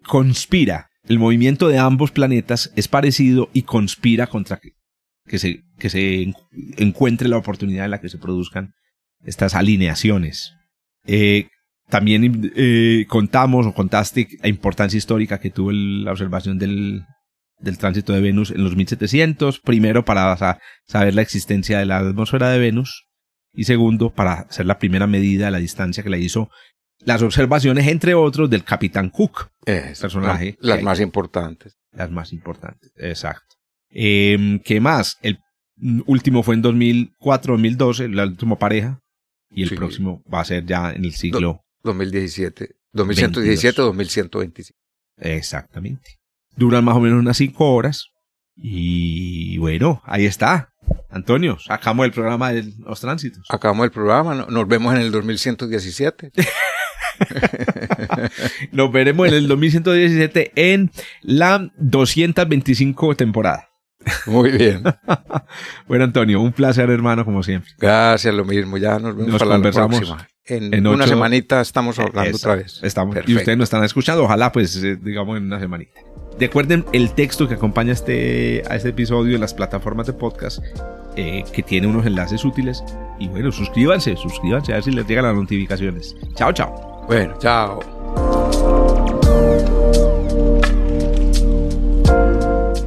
[0.03, 4.61] conspira el movimiento de ambos planetas es parecido y conspira contra
[5.26, 6.32] que, se, que se
[6.76, 8.74] encuentre la oportunidad en la que se produzcan
[9.24, 10.55] estas alineaciones.
[11.07, 11.48] Eh,
[11.88, 17.05] también eh, contamos o contaste la importancia histórica que tuvo la observación del,
[17.59, 22.50] del tránsito de Venus en los 1700, primero para saber la existencia de la atmósfera
[22.50, 23.07] de Venus
[23.52, 26.50] y segundo para hacer la primera medida de la distancia que le hizo
[27.01, 30.57] las observaciones, entre otros, del capitán Cook, personaje.
[30.61, 31.76] las más importantes.
[31.92, 33.57] Las más importantes, exacto.
[33.90, 35.16] Eh, ¿Qué más?
[35.22, 35.38] El
[36.07, 39.01] último fue en 2004-2012, la última pareja,
[39.51, 44.70] y el próximo va a ser ya en el siglo 2017, 2117-2125.
[45.18, 46.18] Exactamente.
[46.57, 48.09] Duran más o menos unas cinco horas.
[48.57, 50.74] Y bueno, ahí está.
[51.11, 53.47] Antonio, sacamos el programa de los tránsitos.
[53.49, 56.32] Acabamos el programa, nos vemos en el 2117.
[58.72, 60.91] nos veremos en el 2117 en
[61.22, 63.70] la 225 temporada.
[64.26, 64.82] Muy bien.
[65.89, 67.70] bueno, Antonio, un placer, hermano, como siempre.
[67.78, 68.76] Gracias, lo mismo.
[68.76, 70.28] Ya nos vemos para la próxima.
[70.47, 72.80] En, una semanita estamos hablando otra vez.
[72.82, 73.16] Estamos.
[73.26, 74.24] Y ustedes nos están escuchando.
[74.24, 76.01] Ojalá, pues, eh, digamos, en una semanita.
[76.39, 80.59] Recuerden el texto que acompaña este, a este episodio en las plataformas de podcast,
[81.16, 82.82] eh, que tiene unos enlaces útiles.
[83.20, 86.16] Y bueno, suscríbanse, suscríbanse a ver si les llegan las notificaciones.
[86.35, 87.05] Chao, chao.
[87.07, 87.80] Bueno, chao.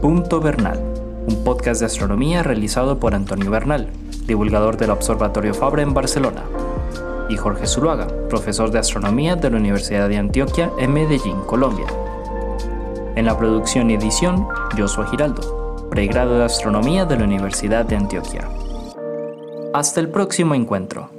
[0.02, 0.80] Punto Bernal,
[1.28, 3.88] un podcast de astronomía realizado por Antonio Bernal,
[4.26, 6.44] divulgador del Observatorio Fabre en Barcelona
[7.30, 11.88] y Jorge Zuluaga, profesor de astronomía de la Universidad de Antioquia en Medellín, Colombia.
[13.18, 14.48] En la producción y edición,
[14.78, 18.48] Joshua Giraldo, pregrado de astronomía de la Universidad de Antioquia.
[19.74, 21.17] Hasta el próximo encuentro.